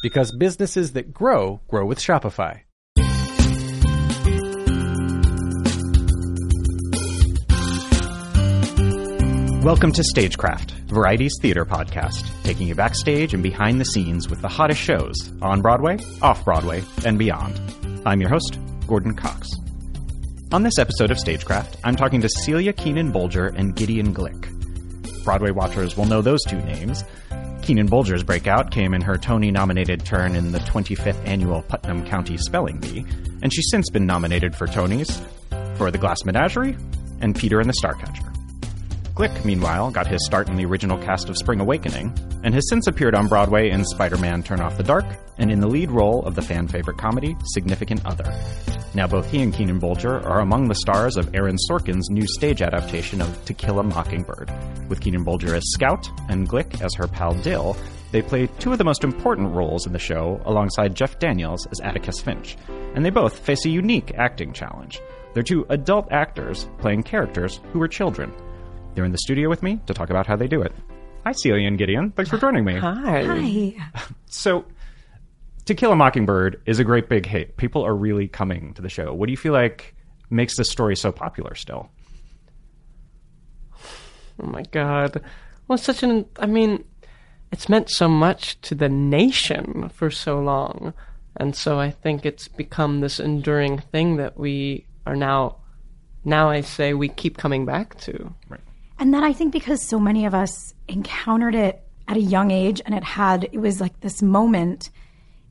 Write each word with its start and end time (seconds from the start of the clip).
Because 0.00 0.30
businesses 0.30 0.92
that 0.92 1.12
grow, 1.12 1.60
grow 1.66 1.84
with 1.84 1.98
Shopify. 1.98 2.60
Welcome 9.64 9.90
to 9.92 10.04
Stagecraft, 10.04 10.70
Variety's 10.86 11.36
theater 11.42 11.64
podcast, 11.64 12.30
taking 12.44 12.68
you 12.68 12.76
backstage 12.76 13.34
and 13.34 13.42
behind 13.42 13.80
the 13.80 13.84
scenes 13.84 14.30
with 14.30 14.40
the 14.40 14.48
hottest 14.48 14.80
shows 14.80 15.32
on 15.42 15.62
Broadway, 15.62 15.98
off 16.22 16.44
Broadway, 16.44 16.84
and 17.04 17.18
beyond. 17.18 17.60
I'm 18.06 18.20
your 18.20 18.30
host, 18.30 18.56
Gordon 18.86 19.16
Cox. 19.16 19.50
On 20.52 20.62
this 20.62 20.78
episode 20.78 21.10
of 21.10 21.18
Stagecraft, 21.18 21.76
I'm 21.82 21.96
talking 21.96 22.20
to 22.20 22.28
Celia 22.28 22.72
Keenan 22.72 23.12
Bolger 23.12 23.52
and 23.56 23.74
Gideon 23.74 24.14
Glick. 24.14 24.54
Broadway 25.24 25.50
watchers 25.50 25.96
will 25.96 26.06
know 26.06 26.22
those 26.22 26.42
two 26.44 26.60
names. 26.60 27.02
Keenan 27.68 27.86
Bolger's 27.86 28.22
breakout 28.22 28.70
came 28.70 28.94
in 28.94 29.02
her 29.02 29.18
Tony 29.18 29.50
nominated 29.50 30.02
turn 30.02 30.34
in 30.34 30.52
the 30.52 30.58
25th 30.60 31.22
annual 31.26 31.60
Putnam 31.60 32.02
County 32.06 32.38
Spelling 32.38 32.78
Bee, 32.80 33.04
and 33.42 33.52
she's 33.52 33.66
since 33.70 33.90
been 33.90 34.06
nominated 34.06 34.56
for 34.56 34.66
Tonys 34.66 35.20
for 35.76 35.90
The 35.90 35.98
Glass 35.98 36.24
Menagerie 36.24 36.78
and 37.20 37.36
Peter 37.36 37.60
and 37.60 37.68
the 37.68 37.74
Starcatcher. 37.74 38.27
Glick, 39.18 39.44
meanwhile, 39.44 39.90
got 39.90 40.06
his 40.06 40.24
start 40.24 40.48
in 40.48 40.54
the 40.54 40.64
original 40.64 40.96
cast 40.96 41.28
of 41.28 41.36
Spring 41.36 41.58
Awakening, 41.58 42.16
and 42.44 42.54
has 42.54 42.68
since 42.68 42.86
appeared 42.86 43.16
on 43.16 43.26
Broadway 43.26 43.68
in 43.68 43.84
Spider 43.84 44.16
Man 44.16 44.44
Turn 44.44 44.60
Off 44.60 44.76
the 44.76 44.84
Dark, 44.84 45.04
and 45.38 45.50
in 45.50 45.58
the 45.58 45.66
lead 45.66 45.90
role 45.90 46.24
of 46.24 46.36
the 46.36 46.40
fan 46.40 46.68
favorite 46.68 46.98
comedy 46.98 47.36
Significant 47.46 48.06
Other. 48.06 48.32
Now, 48.94 49.08
both 49.08 49.28
he 49.28 49.42
and 49.42 49.52
Keenan 49.52 49.80
Bolger 49.80 50.24
are 50.24 50.38
among 50.38 50.68
the 50.68 50.76
stars 50.76 51.16
of 51.16 51.34
Aaron 51.34 51.56
Sorkin's 51.68 52.08
new 52.10 52.28
stage 52.28 52.62
adaptation 52.62 53.20
of 53.20 53.44
To 53.46 53.54
Kill 53.54 53.80
a 53.80 53.82
Mockingbird. 53.82 54.52
With 54.88 55.00
Keenan 55.00 55.24
Bolger 55.24 55.56
as 55.56 55.64
Scout 55.72 56.08
and 56.28 56.48
Glick 56.48 56.80
as 56.80 56.94
her 56.94 57.08
pal 57.08 57.34
Dill, 57.34 57.76
they 58.12 58.22
play 58.22 58.46
two 58.60 58.70
of 58.70 58.78
the 58.78 58.84
most 58.84 59.02
important 59.02 59.52
roles 59.52 59.84
in 59.84 59.92
the 59.92 59.98
show 59.98 60.40
alongside 60.44 60.94
Jeff 60.94 61.18
Daniels 61.18 61.66
as 61.72 61.80
Atticus 61.80 62.20
Finch, 62.20 62.56
and 62.94 63.04
they 63.04 63.10
both 63.10 63.36
face 63.36 63.66
a 63.66 63.68
unique 63.68 64.14
acting 64.14 64.52
challenge. 64.52 65.00
They're 65.34 65.42
two 65.42 65.66
adult 65.70 66.12
actors 66.12 66.68
playing 66.78 67.02
characters 67.02 67.58
who 67.72 67.82
are 67.82 67.88
children. 67.88 68.32
They're 68.98 69.04
in 69.04 69.12
the 69.12 69.18
studio 69.18 69.48
with 69.48 69.62
me 69.62 69.78
to 69.86 69.94
talk 69.94 70.10
about 70.10 70.26
how 70.26 70.34
they 70.34 70.48
do 70.48 70.60
it. 70.60 70.72
Hi, 71.24 71.30
Celia 71.30 71.68
and 71.68 71.78
Gideon. 71.78 72.10
Thanks 72.10 72.32
for 72.32 72.36
joining 72.36 72.64
me. 72.64 72.74
Hi. 72.78 73.22
Hi. 73.22 74.10
So, 74.26 74.64
To 75.66 75.74
Kill 75.76 75.92
a 75.92 75.94
Mockingbird 75.94 76.60
is 76.66 76.80
a 76.80 76.84
great 76.84 77.08
big 77.08 77.24
hit. 77.24 77.56
People 77.58 77.86
are 77.86 77.94
really 77.94 78.26
coming 78.26 78.74
to 78.74 78.82
the 78.82 78.88
show. 78.88 79.14
What 79.14 79.26
do 79.26 79.30
you 79.30 79.36
feel 79.36 79.52
like 79.52 79.94
makes 80.30 80.56
this 80.56 80.68
story 80.68 80.96
so 80.96 81.12
popular 81.12 81.54
still? 81.54 81.88
Oh 84.42 84.46
my 84.48 84.62
god. 84.72 85.22
Well, 85.68 85.76
it's 85.76 85.84
such 85.84 86.02
an. 86.02 86.26
I 86.40 86.46
mean, 86.46 86.82
it's 87.52 87.68
meant 87.68 87.90
so 87.90 88.08
much 88.08 88.60
to 88.62 88.74
the 88.74 88.88
nation 88.88 89.92
for 89.94 90.10
so 90.10 90.40
long. 90.40 90.92
And 91.36 91.54
so 91.54 91.78
I 91.78 91.92
think 91.92 92.26
it's 92.26 92.48
become 92.48 92.98
this 92.98 93.20
enduring 93.20 93.78
thing 93.78 94.16
that 94.16 94.36
we 94.36 94.88
are 95.06 95.14
now. 95.14 95.58
Now 96.24 96.50
I 96.50 96.62
say 96.62 96.94
we 96.94 97.08
keep 97.08 97.36
coming 97.36 97.64
back 97.64 97.96
to. 98.00 98.34
Right. 98.48 98.60
And 98.98 99.14
then 99.14 99.22
I 99.22 99.32
think 99.32 99.52
because 99.52 99.82
so 99.82 99.98
many 99.98 100.26
of 100.26 100.34
us 100.34 100.74
encountered 100.88 101.54
it 101.54 101.82
at 102.08 102.16
a 102.16 102.20
young 102.20 102.50
age 102.50 102.80
and 102.84 102.94
it 102.94 103.04
had, 103.04 103.48
it 103.52 103.58
was 103.58 103.80
like 103.80 104.00
this 104.00 104.22
moment 104.22 104.90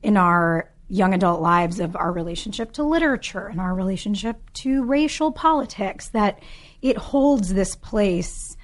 in 0.02 0.16
our 0.16 0.70
young 0.88 1.14
adult 1.14 1.40
lives 1.40 1.80
of 1.80 1.94
our 1.96 2.12
relationship 2.12 2.72
to 2.72 2.82
literature 2.82 3.46
and 3.46 3.60
our 3.60 3.74
relationship 3.74 4.50
to 4.54 4.84
racial 4.84 5.30
politics 5.32 6.08
that 6.10 6.40
it 6.82 6.96
holds 6.96 7.52
this 7.52 7.76
place 7.76 8.56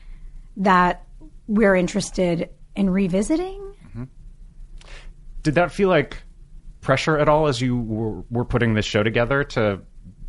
that 0.56 1.06
we're 1.46 1.74
interested 1.74 2.48
in 2.74 2.88
revisiting. 2.90 3.60
Mm-hmm. 3.88 4.04
Did 5.42 5.54
that 5.56 5.70
feel 5.70 5.88
like 5.88 6.22
pressure 6.80 7.18
at 7.18 7.28
all 7.28 7.46
as 7.46 7.60
you 7.60 7.78
were, 7.78 8.22
were 8.30 8.44
putting 8.44 8.74
this 8.74 8.86
show 8.86 9.02
together? 9.02 9.44
To 9.44 9.80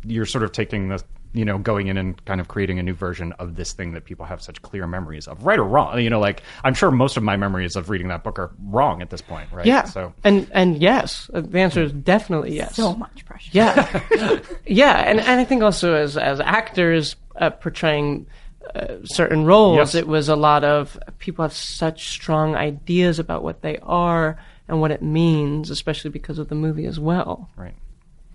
you're 0.04 0.26
sort 0.26 0.44
of 0.44 0.52
taking 0.52 0.88
the 0.88 1.02
you 1.36 1.44
know 1.44 1.58
going 1.58 1.86
in 1.88 1.96
and 1.96 2.24
kind 2.24 2.40
of 2.40 2.48
creating 2.48 2.78
a 2.78 2.82
new 2.82 2.94
version 2.94 3.32
of 3.38 3.56
this 3.56 3.72
thing 3.72 3.92
that 3.92 4.04
people 4.04 4.26
have 4.26 4.40
such 4.42 4.60
clear 4.62 4.86
memories 4.86 5.28
of, 5.28 5.44
right 5.44 5.58
or 5.58 5.64
wrong. 5.64 6.00
You 6.00 6.10
know, 6.10 6.20
like 6.20 6.42
I'm 6.64 6.74
sure 6.74 6.90
most 6.90 7.16
of 7.16 7.22
my 7.22 7.36
memories 7.36 7.76
of 7.76 7.90
reading 7.90 8.08
that 8.08 8.24
book 8.24 8.38
are 8.38 8.50
wrong 8.64 9.02
at 9.02 9.10
this 9.10 9.20
point, 9.22 9.50
right? 9.52 9.66
Yeah. 9.66 9.84
So 9.84 10.12
And 10.24 10.48
and 10.52 10.80
yes, 10.80 11.30
Uh, 11.32 11.40
the 11.42 11.58
answer 11.60 11.82
is 11.82 11.92
definitely 11.92 12.56
yes. 12.56 12.76
So 12.76 12.94
much 12.94 13.24
pressure. 13.24 13.50
Yeah, 13.52 14.00
yeah, 14.66 14.96
and 15.08 15.20
and 15.20 15.40
I 15.40 15.44
think 15.44 15.62
also 15.62 15.94
as 15.94 16.16
as 16.16 16.40
actors 16.40 17.16
uh, 17.36 17.50
portraying 17.50 18.26
uh, 18.74 18.96
certain 19.04 19.44
roles, 19.44 19.76
Yes. 19.78 19.94
it 19.94 20.08
was 20.08 20.28
a 20.28 20.36
lot 20.36 20.64
of 20.64 20.98
people 21.18 21.42
have 21.44 21.52
such 21.52 22.08
strong 22.08 22.56
ideas 22.56 23.18
about 23.18 23.42
what 23.44 23.62
they 23.62 23.78
are 23.82 24.38
and 24.68 24.80
what 24.80 24.90
it 24.90 25.02
means, 25.02 25.70
especially 25.70 26.10
because 26.10 26.38
of 26.40 26.48
the 26.48 26.54
movie 26.56 26.86
as 26.86 26.98
well. 26.98 27.48
right, 27.56 27.74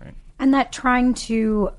right. 0.02 0.14
and 0.38 0.54
that 0.54 0.72
trying 0.72 1.12
to 1.12 1.70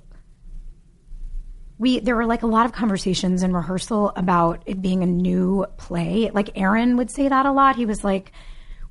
we 1.84 2.00
there 2.00 2.16
were 2.16 2.26
like 2.26 2.42
a 2.44 2.48
lot 2.48 2.66
of 2.66 2.72
conversations 2.72 3.44
in 3.44 3.54
rehearsal 3.54 4.12
about 4.16 4.64
it 4.66 4.82
being 4.82 5.04
a 5.04 5.06
new 5.06 5.66
play. 5.78 6.32
Like 6.34 6.50
aaron 6.58 6.98
would 6.98 7.12
say 7.12 7.28
that 7.30 7.46
a 7.46 7.52
lot. 7.52 7.76
He 7.76 7.86
was 7.86 8.04
like 8.04 8.32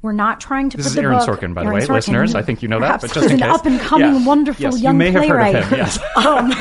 we're 0.02 0.12
not 0.12 0.40
trying 0.40 0.68
to 0.70 0.76
This 0.76 0.86
put 0.86 0.90
is 0.90 0.94
the 0.96 1.02
Aaron 1.02 1.18
book, 1.18 1.28
Sorkin, 1.28 1.54
by 1.54 1.62
the 1.64 1.70
way, 1.70 1.80
Sorkin, 1.80 1.88
listeners. 1.90 2.34
I 2.34 2.42
think 2.42 2.60
you 2.60 2.68
know 2.68 2.80
that, 2.80 3.00
but 3.00 3.12
just 3.12 3.30
in 3.30 3.40
an 3.40 3.50
up 3.50 3.66
and 3.66 3.78
coming 3.80 4.14
Yeah. 4.14 4.26
wonderful 4.26 4.62
Yes, 4.64 4.76
you 4.78 4.82
young 4.82 4.98
may 4.98 5.12
have 5.12 5.24
heard 5.26 5.30
of 5.30 5.30
playwright. 5.30 5.64
him, 5.64 5.78
yes. 5.78 5.98
um, 6.16 6.52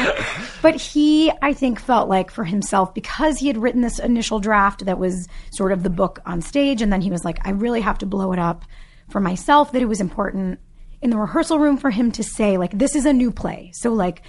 but 0.62 0.76
he 0.80 1.32
i 1.42 1.52
think 1.54 1.80
felt 1.80 2.08
like 2.08 2.30
for 2.30 2.44
himself 2.44 2.94
because 2.94 3.40
he 3.40 3.48
had 3.48 3.58
written 3.58 3.82
this 3.82 3.98
initial 4.00 4.40
draft 4.40 4.86
that 4.86 5.00
was 5.00 5.28
sort 5.50 5.72
of 5.72 5.82
the 5.84 5.90
book 5.90 6.20
on 6.26 6.40
stage 6.42 6.82
and 6.84 6.94
then 6.94 7.02
he 7.02 7.10
was 7.10 7.26
like 7.26 7.40
i 7.48 7.50
really 7.50 7.82
have 7.82 7.98
to 7.98 8.06
blow 8.06 8.32
it 8.32 8.38
up 8.40 8.64
for 9.10 9.20
myself 9.20 9.72
that 9.72 9.82
it 9.82 9.88
was 9.88 10.00
important 10.00 10.60
in 11.02 11.10
the 11.10 11.18
rehearsal 11.18 11.58
room 11.58 11.78
for 11.78 11.90
him 11.90 12.12
to 12.12 12.24
say 12.24 12.58
like 12.58 12.78
this 12.78 12.96
is 12.96 13.06
a 13.06 13.14
new 13.14 13.32
play. 13.32 13.72
So 13.74 13.92
like 13.92 14.22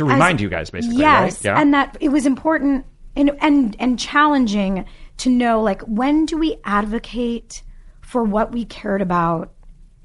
To 0.00 0.04
remind 0.04 0.40
you 0.40 0.48
guys, 0.48 0.70
basically. 0.70 0.98
yes 0.98 1.36
Right? 1.36 1.44
Yeah. 1.44 1.60
and 1.60 1.72
that 1.74 1.96
it 2.00 2.08
was 2.10 2.24
important 2.26 2.86
and 3.16 3.30
and 3.40 3.76
and 3.78 3.98
challenging 3.98 4.84
to 5.18 5.30
know 5.30 5.60
like 5.62 5.82
when 5.82 6.26
do 6.26 6.38
we 6.38 6.56
advocate 6.64 7.62
for 8.00 8.24
what 8.24 8.52
we 8.52 8.64
cared 8.64 9.02
about 9.02 9.52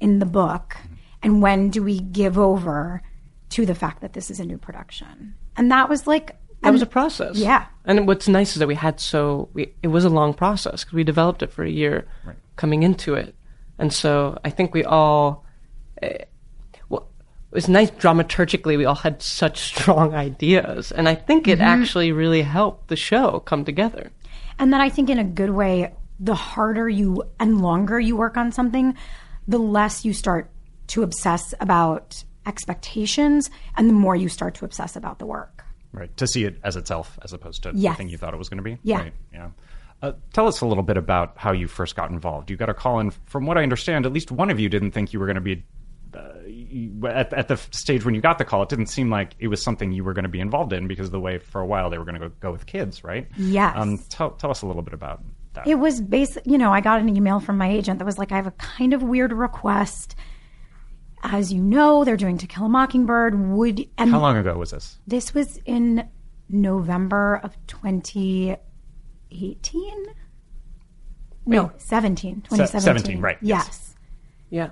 in 0.00 0.18
the 0.18 0.26
book 0.26 0.76
and 1.22 1.40
when 1.42 1.70
do 1.70 1.82
we 1.82 2.00
give 2.00 2.36
over 2.38 3.02
to 3.50 3.64
the 3.64 3.74
fact 3.74 4.00
that 4.02 4.12
this 4.12 4.30
is 4.30 4.38
a 4.40 4.44
new 4.44 4.58
production 4.58 5.34
and 5.56 5.70
that 5.70 5.88
was 5.88 6.06
like 6.06 6.36
That 6.62 6.72
was 6.72 6.82
a 6.82 6.86
process. 6.86 7.36
Yeah. 7.38 7.66
And 7.84 8.06
what's 8.08 8.28
nice 8.28 8.50
is 8.54 8.58
that 8.60 8.66
we 8.68 8.74
had 8.74 9.00
so 9.00 9.48
we, 9.54 9.72
it 9.82 9.88
was 9.88 10.04
a 10.04 10.10
long 10.10 10.34
process 10.34 10.82
because 10.84 10.94
we 10.94 11.04
developed 11.04 11.42
it 11.42 11.50
for 11.52 11.64
a 11.64 11.70
year 11.70 12.06
coming 12.56 12.82
into 12.82 13.14
it, 13.14 13.34
and 13.78 13.92
so 13.92 14.38
I 14.44 14.50
think 14.50 14.74
we 14.74 14.82
all. 14.84 15.44
Eh, 16.02 16.24
well, 17.50 17.52
it 17.52 17.54
was 17.56 17.68
nice 17.68 17.90
dramaturgically. 17.92 18.76
We 18.76 18.84
all 18.84 18.94
had 18.94 19.22
such 19.22 19.58
strong 19.60 20.14
ideas, 20.28 20.92
and 20.92 21.08
I 21.08 21.14
think 21.14 21.44
Mm-hmm. 21.44 21.60
it 21.60 21.64
actually 21.64 22.12
really 22.12 22.42
helped 22.42 22.88
the 22.88 22.96
show 22.96 23.40
come 23.40 23.64
together. 23.64 24.10
And 24.58 24.72
then 24.72 24.80
I 24.80 24.88
think 24.88 25.10
in 25.10 25.18
a 25.18 25.24
good 25.24 25.50
way, 25.50 25.92
the 26.18 26.34
harder 26.34 26.88
you 26.88 27.22
and 27.38 27.60
longer 27.60 28.00
you 28.00 28.16
work 28.16 28.36
on 28.36 28.50
something, 28.52 28.94
the 29.46 29.58
less 29.58 30.04
you 30.04 30.12
start 30.14 30.50
to 30.88 31.02
obsess 31.02 31.52
about 31.60 32.24
expectations 32.46 33.50
and 33.76 33.88
the 33.88 33.92
more 33.94 34.16
you 34.16 34.28
start 34.28 34.54
to 34.54 34.64
obsess 34.64 34.96
about 34.96 35.18
the 35.18 35.26
work. 35.26 35.64
Right. 35.92 36.14
To 36.16 36.26
see 36.26 36.44
it 36.44 36.58
as 36.64 36.76
itself 36.76 37.18
as 37.22 37.32
opposed 37.32 37.62
to 37.64 37.72
Yes. 37.74 37.94
the 37.94 37.98
thing 37.98 38.08
you 38.08 38.18
thought 38.18 38.34
it 38.34 38.38
was 38.38 38.48
going 38.48 38.58
to 38.58 38.62
be. 38.64 38.78
Yeah. 38.82 38.98
Right. 39.02 39.12
Yeah. 39.32 39.48
Uh, 40.02 40.12
tell 40.32 40.46
us 40.46 40.60
a 40.60 40.66
little 40.66 40.82
bit 40.82 40.96
about 40.96 41.34
how 41.36 41.52
you 41.52 41.68
first 41.68 41.96
got 41.96 42.10
involved. 42.10 42.50
You 42.50 42.56
got 42.56 42.68
a 42.68 42.74
call 42.74 43.00
in. 43.00 43.10
From 43.26 43.46
what 43.46 43.56
I 43.56 43.62
understand, 43.62 44.04
at 44.04 44.12
least 44.12 44.30
one 44.30 44.50
of 44.50 44.60
you 44.60 44.68
didn't 44.68 44.90
think 44.92 45.12
you 45.12 45.20
were 45.20 45.26
going 45.26 45.36
to 45.36 45.40
be. 45.40 45.64
You- 46.76 47.06
at, 47.08 47.32
at 47.32 47.48
the 47.48 47.56
stage 47.70 48.04
when 48.04 48.14
you 48.14 48.20
got 48.20 48.38
the 48.38 48.44
call, 48.44 48.62
it 48.62 48.68
didn't 48.68 48.86
seem 48.86 49.10
like 49.10 49.34
it 49.38 49.48
was 49.48 49.62
something 49.62 49.92
you 49.92 50.04
were 50.04 50.12
going 50.12 50.24
to 50.24 50.28
be 50.28 50.40
involved 50.40 50.72
in 50.72 50.86
because 50.88 51.06
of 51.06 51.12
the 51.12 51.20
way 51.20 51.38
for 51.38 51.60
a 51.60 51.66
while 51.66 51.88
they 51.90 51.98
were 51.98 52.04
going 52.04 52.20
to 52.20 52.28
go, 52.28 52.34
go 52.40 52.52
with 52.52 52.66
kids, 52.66 53.02
right? 53.04 53.28
Yes. 53.36 53.74
Um, 53.76 53.98
tell, 54.08 54.30
tell 54.32 54.50
us 54.50 54.62
a 54.62 54.66
little 54.66 54.82
bit 54.82 54.94
about 54.94 55.22
that. 55.54 55.66
It 55.66 55.76
was 55.76 56.00
basically, 56.00 56.52
you 56.52 56.58
know, 56.58 56.72
I 56.72 56.80
got 56.80 57.00
an 57.00 57.14
email 57.16 57.40
from 57.40 57.56
my 57.58 57.68
agent 57.70 57.98
that 57.98 58.04
was 58.04 58.18
like, 58.18 58.30
I 58.32 58.36
have 58.36 58.46
a 58.46 58.50
kind 58.52 58.92
of 58.92 59.02
weird 59.02 59.32
request. 59.32 60.14
As 61.22 61.52
you 61.52 61.62
know, 61.62 62.04
they're 62.04 62.16
doing 62.18 62.36
To 62.38 62.46
Kill 62.46 62.66
a 62.66 62.68
Mockingbird. 62.68 63.34
Would 63.50 63.88
and 63.98 64.10
how 64.10 64.20
long 64.20 64.36
ago 64.36 64.56
was 64.58 64.70
this? 64.70 64.98
this 65.06 65.32
was 65.34 65.58
in 65.64 66.06
November 66.48 67.40
of 67.42 67.56
2018? 67.66 68.58
No, 71.46 71.72
17. 71.78 72.42
2017. 72.42 72.80
17, 72.80 73.20
right, 73.20 73.38
yes. 73.40 73.66
Yes. 73.66 73.94
Yeah. 74.50 74.70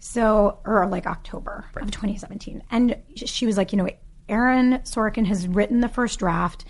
So, 0.00 0.58
or 0.64 0.86
like 0.86 1.06
October 1.06 1.66
of 1.76 1.90
2017. 1.90 2.62
And 2.70 2.96
she 3.14 3.46
was 3.46 3.56
like, 3.56 3.72
you 3.72 3.78
know, 3.78 3.88
Aaron 4.28 4.78
Sorkin 4.80 5.26
has 5.26 5.46
written 5.46 5.80
the 5.80 5.88
first 5.88 6.18
draft. 6.18 6.64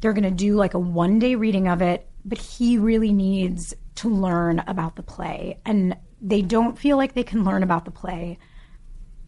They're 0.00 0.12
going 0.12 0.24
to 0.24 0.30
do 0.30 0.54
like 0.54 0.74
a 0.74 0.78
one 0.78 1.18
day 1.18 1.34
reading 1.34 1.66
of 1.68 1.82
it, 1.82 2.08
but 2.24 2.38
he 2.38 2.78
really 2.78 3.12
needs 3.12 3.74
to 3.96 4.08
learn 4.08 4.60
about 4.66 4.96
the 4.96 5.02
play. 5.02 5.60
And 5.64 5.96
they 6.20 6.42
don't 6.42 6.78
feel 6.78 6.96
like 6.96 7.14
they 7.14 7.24
can 7.24 7.44
learn 7.44 7.62
about 7.62 7.84
the 7.84 7.90
play 7.90 8.38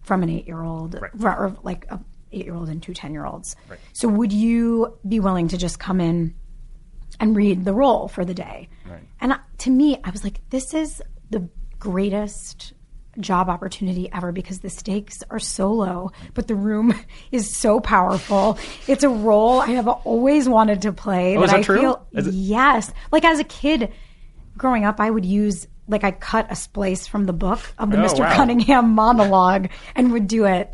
from 0.02 0.22
an 0.22 0.30
eight 0.30 0.46
year 0.46 0.62
old 0.62 0.96
or 0.96 1.56
like 1.62 1.86
a 1.90 2.00
eight 2.32 2.44
year 2.44 2.54
old 2.54 2.68
and 2.68 2.82
two 2.82 2.94
10 2.94 3.12
year 3.12 3.24
olds. 3.24 3.56
So, 3.92 4.06
would 4.08 4.32
you 4.32 4.98
be 5.06 5.18
willing 5.18 5.48
to 5.48 5.56
just 5.56 5.78
come 5.78 6.00
in 6.00 6.34
and 7.20 7.36
read 7.36 7.64
the 7.64 7.74
role 7.74 8.08
for 8.08 8.24
the 8.24 8.34
day. 8.34 8.68
And 9.20 9.38
to 9.58 9.70
me, 9.70 9.98
I 10.02 10.10
was 10.10 10.24
like, 10.24 10.40
this 10.50 10.74
is 10.74 11.02
the 11.28 11.48
greatest 11.78 12.72
job 13.20 13.48
opportunity 13.48 14.08
ever 14.12 14.32
because 14.32 14.60
the 14.60 14.70
stakes 14.70 15.22
are 15.30 15.38
so 15.38 15.72
low, 15.72 16.10
but 16.34 16.48
the 16.48 16.54
room 16.54 16.94
is 17.32 17.54
so 17.56 17.80
powerful. 17.80 18.58
It's 18.88 19.04
a 19.04 19.08
role 19.08 19.60
I 19.60 19.70
have 19.72 19.88
always 19.88 20.48
wanted 20.48 20.82
to 20.82 20.92
play. 20.92 21.36
Oh, 21.36 21.42
is 21.44 21.50
that 21.50 21.60
I 21.60 21.62
true? 21.62 21.80
feel 21.80 22.06
it- 22.12 22.26
yes. 22.32 22.92
Like 23.12 23.24
as 23.24 23.38
a 23.38 23.44
kid 23.44 23.92
growing 24.56 24.84
up, 24.84 25.00
I 25.00 25.10
would 25.10 25.24
use 25.24 25.66
like 25.88 26.04
I 26.04 26.10
cut 26.12 26.46
a 26.50 26.54
splice 26.56 27.06
from 27.06 27.26
the 27.26 27.32
book 27.32 27.60
of 27.78 27.90
the 27.90 28.00
Oh, 28.00 28.04
Mr. 28.06 28.20
wow. 28.20 28.34
Cunningham 28.36 28.90
monologue 28.90 29.68
and 29.96 30.12
would 30.12 30.28
do 30.28 30.44
it 30.44 30.72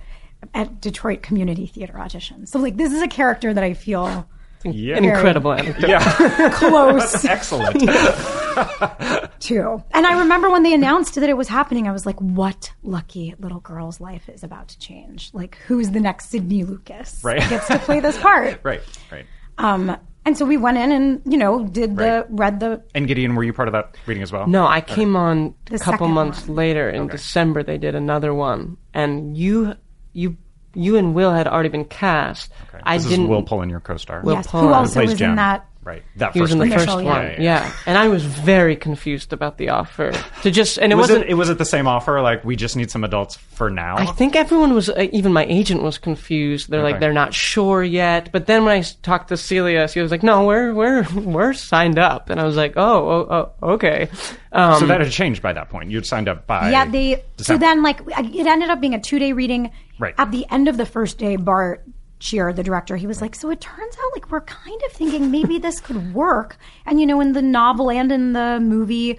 at 0.55 0.81
Detroit 0.81 1.23
Community 1.23 1.67
Theater 1.67 1.95
auditions. 1.95 2.49
So 2.49 2.59
like 2.59 2.77
this 2.77 2.93
is 2.93 3.01
a 3.03 3.09
character 3.09 3.53
that 3.55 3.65
I 3.65 3.73
feel 3.75 4.29
Yeah. 4.73 4.97
An 4.97 5.05
incredible 5.05 5.53
anecdote. 5.53 5.89
yeah. 5.89 6.51
close 6.55 7.25
Excellent. 7.25 7.81
to. 9.41 9.83
And 9.93 10.07
I 10.07 10.19
remember 10.21 10.51
when 10.51 10.63
they 10.63 10.73
announced 10.75 11.15
that 11.17 11.29
it 11.29 11.37
was 11.37 11.49
happening, 11.49 11.89
I 11.89 11.93
was 11.93 12.07
like, 12.07 12.19
what 12.21 12.73
lucky 12.83 13.35
little 13.39 13.61
girl's 13.61 14.01
life 14.01 14.29
is 14.29 14.43
about 14.43 14.69
to 14.69 14.79
change? 14.79 15.31
Like, 15.33 15.57
who's 15.67 15.91
the 15.91 16.01
next 16.01 16.31
Sydney 16.31 16.65
Lucas 16.65 17.21
Right. 17.23 17.41
gets 17.49 17.67
to 17.69 17.79
play 17.79 18.01
this 18.01 18.19
part? 18.19 18.61
right. 18.65 18.83
Right. 19.11 19.27
Um, 19.59 19.97
and 20.25 20.37
so 20.37 20.45
we 20.45 20.57
went 20.57 20.77
in 20.79 20.91
and, 20.91 21.23
you 21.25 21.39
know, 21.39 21.65
did 21.67 21.97
the, 21.97 22.03
Right. 22.03 22.27
read 22.31 22.61
the, 22.61 22.83
And 22.95 23.07
Gideon, 23.07 23.35
were 23.37 23.45
you 23.45 23.53
part 23.53 23.69
of 23.69 23.73
that 23.73 23.97
reading 24.07 24.23
as 24.23 24.33
well? 24.33 24.47
No, 24.47 24.67
I 24.67 24.81
came 24.81 25.15
on 25.17 25.55
a 25.71 25.79
couple 25.79 26.09
months 26.09 26.47
one. 26.47 26.57
later 26.57 26.91
in 26.91 27.07
December. 27.09 27.63
They 27.63 27.79
did 27.79 27.95
another 27.95 28.35
one, 28.35 28.77
and 28.93 29.37
you, 29.37 29.75
you, 30.13 30.37
you 30.77 30.97
and 30.97 31.15
Will 31.15 31.33
had 31.33 31.47
already 31.49 31.69
been 31.69 31.85
cast. 31.85 32.53
I 32.83 32.99
This 32.99 33.07
didn't. 33.09 33.25
is 33.25 33.31
Will 33.31 33.43
Pullen, 33.43 33.69
your 33.71 33.81
co-star. 33.81 34.23
yes, 34.25 34.47
Paul, 34.47 34.61
who 34.63 34.69
who 34.69 34.75
also 34.75 35.01
was 35.03 35.15
Jem. 35.15 35.31
in 35.31 35.37
that. 35.37 35.67
Right. 35.87 36.03
That 36.17 36.33
he 36.33 36.41
was 36.41 36.51
in 36.51 36.59
the 36.59 36.67
first 36.67 36.83
Initial, 36.83 37.05
one, 37.05 37.23
yeah. 37.23 37.41
yeah. 37.41 37.73
And 37.87 37.97
I 37.97 38.09
was 38.09 38.25
very 38.25 38.75
confused 38.75 39.33
about 39.33 39.57
the 39.57 39.69
offer 39.69 40.11
to 40.43 40.51
just, 40.51 40.79
and 40.79 40.93
it 40.93 40.97
Was 40.97 41.11
wasn't. 41.11 41.27
it, 41.27 41.31
it 41.31 41.35
was 41.35 41.49
it 41.49 41.59
the 41.59 41.65
same 41.65 41.87
offer? 41.87 42.21
Like 42.21 42.45
we 42.45 42.57
just 42.57 42.75
need 42.75 42.91
some 42.91 43.05
adults 43.05 43.37
for 43.37 43.71
now. 43.71 43.97
I 43.97 44.07
think 44.07 44.35
everyone 44.35 44.75
was, 44.75 44.91
uh, 44.91 45.07
even 45.13 45.33
my 45.33 45.45
agent 45.45 45.85
was 45.85 45.97
confused. 45.97 46.71
They're 46.71 46.81
Okay. 46.81 46.91
like, 46.91 47.01
they're 47.01 47.13
not 47.13 47.33
sure 47.35 47.85
yet. 47.85 48.33
But 48.33 48.49
then 48.49 48.65
when 48.65 48.77
I 48.77 48.83
talked 49.03 49.29
to 49.29 49.37
Celia, 49.37 49.87
she 49.87 50.01
was 50.01 50.11
like, 50.11 50.25
no, 50.25 50.45
we're, 50.45 50.75
we're, 50.75 51.07
we're 51.15 51.53
signed 51.53 52.01
up. 52.01 52.31
And 52.31 52.41
I 52.41 52.45
was 52.45 52.57
like, 52.57 52.73
oh, 52.77 53.09
oh, 53.31 53.53
oh 53.63 53.71
okay. 53.75 54.09
Um, 54.51 54.81
so 54.81 54.87
that 54.89 55.01
had 55.01 55.13
changed 55.13 55.41
by 55.41 55.53
that 55.53 55.69
point. 55.69 55.93
You'd 55.93 56.05
signed 56.05 56.29
up 56.29 56.49
by 56.49 56.71
Yeah, 56.73 56.87
they, 56.91 57.23
so 57.37 57.57
then 57.57 57.85
like, 57.85 58.01
it 58.09 58.47
ended 58.47 58.71
up 58.71 58.81
being 58.81 58.95
a 58.95 59.01
two 59.01 59.21
day 59.21 59.33
reading. 59.33 59.71
Right. 60.01 60.15
At 60.19 60.33
the 60.33 60.47
end 60.51 60.67
of 60.67 60.77
the 60.79 60.85
first 60.85 61.17
day, 61.17 61.37
Bart 61.37 61.85
Sher, 62.19 62.53
the 62.53 62.63
director, 62.63 62.97
he 62.97 63.07
was 63.07 63.21
like, 63.21 63.35
so 63.35 63.51
it 63.51 63.61
turns 63.61 63.95
out 63.97 64.13
like 64.15 64.31
we're 64.31 64.41
kind 64.43 64.81
of 64.87 64.93
thinking 64.93 65.31
maybe 65.31 65.59
this 65.59 65.81
could 65.81 66.15
work. 66.15 66.57
And 66.87 66.99
you 67.01 67.07
know, 67.07 67.21
in 67.21 67.33
the 67.33 67.43
novel 67.43 67.91
and 67.91 68.11
in 68.11 68.33
the 68.33 68.59
movie, 68.61 69.19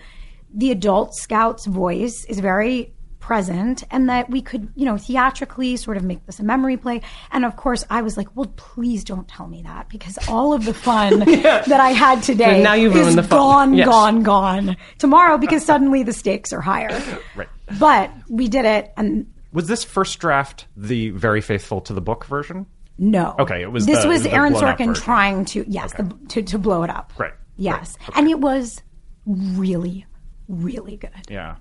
the 0.54 0.72
adult 0.72 1.14
scout's 1.16 1.66
voice 1.66 2.26
is 2.26 2.40
very 2.40 2.94
present 3.20 3.84
and 3.92 4.08
that 4.10 4.30
we 4.30 4.42
could, 4.42 4.70
you 4.76 4.86
know, 4.86 4.98
theatrically 4.98 5.76
sort 5.76 5.98
of 5.98 6.04
make 6.04 6.26
this 6.26 6.40
a 6.40 6.44
memory 6.44 6.78
play. 6.78 7.02
And 7.32 7.44
of 7.44 7.58
course, 7.58 7.84
I 7.90 8.02
was 8.02 8.16
like, 8.16 8.34
well, 8.36 8.52
please 8.56 9.04
don't 9.04 9.28
tell 9.28 9.48
me 9.48 9.64
that 9.64 9.90
because 9.90 10.18
all 10.30 10.54
of 10.54 10.64
the 10.64 10.74
fun 10.74 11.20
that 11.26 11.70
I 11.82 11.90
had 11.90 12.24
today 12.24 12.46
But 12.54 12.64
now 12.64 12.74
you've 12.74 12.96
is 12.96 13.02
ruined 13.02 13.18
the 13.18 13.24
fun. 13.24 13.38
gone, 13.38 13.74
Yes. 13.74 13.88
gone, 13.88 14.24
gone 14.24 14.78
tomorrow 14.98 15.38
because 15.38 15.66
suddenly 15.72 16.04
the 16.04 16.14
stakes 16.14 16.54
are 16.54 16.62
higher. 16.62 16.90
Right. 17.36 17.50
But 17.78 18.12
we 18.30 18.48
did 18.48 18.64
it 18.66 18.94
and 18.96 19.28
Was 19.52 19.68
this 19.68 19.84
first 19.84 20.20
draft 20.20 20.66
the 20.78 21.10
very 21.10 21.42
faithful 21.42 21.82
to 21.82 21.94
the 21.94 22.02
book 22.02 22.26
version? 22.26 22.66
No. 22.98 23.36
Okay, 23.40 23.62
it 23.62 23.72
was 23.72 23.86
This 23.86 24.02
the- 24.04 24.10
was 24.10 24.24
the 24.24 24.32
Aaron 24.32 24.54
Sorkin 24.54 24.96
trying 24.96 25.46
to 25.46 25.64
yes, 25.68 25.94
the, 25.94 26.04
to 26.30 26.42
to 26.44 26.58
blow 26.58 26.84
it 26.84 26.90
up. 26.90 27.14
Right, 27.18 27.34
Yes. 27.56 27.98
right, 28.02 28.18
And 28.18 28.28
it 28.28 28.40
was 28.40 28.82
really 29.26 30.06
really 30.48 30.96
good. 30.98 31.12
Yeah. 31.30 31.56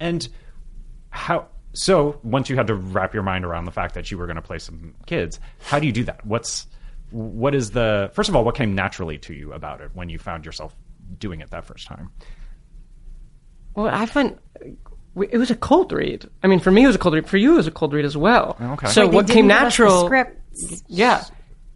And 0.00 0.26
how? 1.10 1.48
So 1.74 2.20
once 2.22 2.48
you 2.50 2.56
had 2.56 2.66
to 2.68 2.74
wrap 2.74 3.14
your 3.14 3.22
mind 3.22 3.44
around 3.44 3.64
the 3.64 3.70
fact 3.72 3.94
that 3.94 4.10
you 4.10 4.18
were 4.18 4.26
going 4.26 4.36
to 4.36 4.42
play 4.42 4.58
some 4.58 4.94
kids, 5.06 5.40
how 5.60 5.78
do 5.78 5.86
you 5.86 5.92
do 5.92 6.04
that? 6.04 6.24
What's 6.26 6.66
what 7.10 7.54
is 7.54 7.70
the 7.72 8.10
first 8.14 8.28
of 8.28 8.36
all? 8.36 8.44
What 8.44 8.54
came 8.54 8.74
naturally 8.74 9.18
to 9.18 9.34
you 9.34 9.52
about 9.52 9.80
it 9.80 9.90
when 9.94 10.08
you 10.08 10.18
found 10.18 10.44
yourself 10.46 10.74
doing 11.18 11.40
it 11.40 11.50
that 11.50 11.64
first 11.64 11.86
time? 11.86 12.10
Well, 13.74 13.88
I 13.88 14.06
find 14.06 14.38
it 15.16 15.36
was 15.38 15.50
a 15.50 15.56
cold 15.56 15.92
read. 15.92 16.28
I 16.42 16.46
mean, 16.46 16.58
for 16.60 16.70
me, 16.70 16.84
it 16.84 16.86
was 16.86 16.96
a 16.96 16.98
cold 16.98 17.14
read. 17.14 17.28
For 17.28 17.36
you, 17.36 17.54
it 17.54 17.56
was 17.56 17.66
a 17.66 17.70
cold 17.70 17.92
read 17.92 18.04
as 18.04 18.16
well. 18.16 18.56
Oh, 18.60 18.72
okay. 18.72 18.86
So 18.88 19.02
Right, 19.02 19.10
they 19.10 19.16
what 19.16 19.26
came 19.28 19.48
give 19.48 19.56
us 19.56 19.58
the 19.60 19.64
natural? 19.64 20.04
scripts. 20.06 20.38
Yeah, 20.86 21.24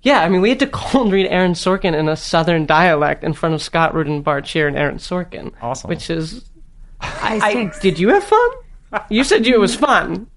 yeah. 0.02 0.22
I 0.22 0.28
mean, 0.28 0.40
we 0.40 0.48
had 0.48 0.58
to 0.60 0.66
cold 0.72 1.12
read 1.12 1.26
Aaron 1.26 1.52
Sorkin 1.52 1.94
in 1.94 2.08
a 2.08 2.16
Southern 2.16 2.66
dialect 2.66 3.24
in 3.24 3.32
front 3.32 3.54
of 3.54 3.62
Scott 3.62 3.94
Rudin, 3.94 4.22
Bart 4.22 4.46
Sher, 4.46 4.68
and 4.68 4.76
Aaron 4.76 4.98
Sorkin. 4.98 5.52
Awesome. 5.60 5.88
Which 5.88 6.10
is, 6.10 6.44
I, 7.00 7.40
I, 7.42 7.52
think 7.52 7.80
did 7.80 7.98
you 7.98 8.08
have 8.10 8.24
fun? 8.24 8.50
You 9.10 9.24
said 9.24 9.46
you, 9.46 9.54
it 9.54 9.60
was 9.60 9.74
fun. 9.74 10.28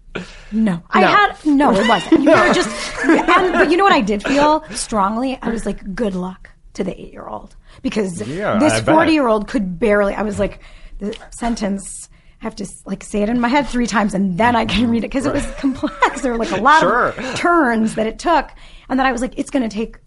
no. 0.51 0.81
I 0.89 1.01
had 1.01 1.45
no, 1.45 1.71
it 1.71 1.87
wasn't. 1.87 2.23
You 2.23 2.31
were 2.31 2.53
just 2.53 2.69
and, 3.05 3.53
but 3.53 3.71
you 3.71 3.77
know 3.77 3.83
what 3.83 3.93
I 3.93 4.01
did 4.01 4.23
feel 4.23 4.63
strongly? 4.71 5.37
I 5.41 5.49
was 5.49 5.65
like, 5.65 5.95
good 5.95 6.15
luck 6.15 6.49
to 6.73 6.83
the 6.83 6.99
eight 6.99 7.13
year 7.13 7.27
old. 7.27 7.55
Because 7.81 8.27
Yeah, 8.27 8.57
this 8.59 8.81
forty 8.81 9.13
year 9.13 9.27
old 9.27 9.47
could 9.47 9.79
barely 9.79 10.15
I 10.15 10.23
was 10.23 10.39
like 10.39 10.61
the 10.97 11.15
sentence 11.29 12.08
I 12.08 12.08
have 12.39 12.55
to 12.55 12.65
like 12.85 13.03
say 13.03 13.21
it 13.21 13.29
in 13.29 13.39
my 13.39 13.47
head 13.49 13.67
three 13.67 13.85
times 13.87 14.13
and 14.13 14.37
then 14.37 14.55
I 14.55 14.65
can 14.65 14.89
read 14.89 15.03
it 15.03 15.07
because 15.11 15.25
it 15.25 15.33
was 15.33 15.45
complex. 15.57 16.21
There 16.21 16.31
were 16.31 16.37
like 16.37 16.51
a 16.51 16.57
lot 16.61 16.79
Sure. 16.79 17.09
of 17.09 17.35
turns 17.35 17.95
that 17.95 18.07
it 18.07 18.17
took, 18.19 18.49
and 18.89 18.97
then 18.99 19.05
I 19.05 19.11
was 19.11 19.21
like, 19.21 19.37
it's 19.37 19.49
going 19.49 19.67
to 19.67 19.73
take 19.75 19.97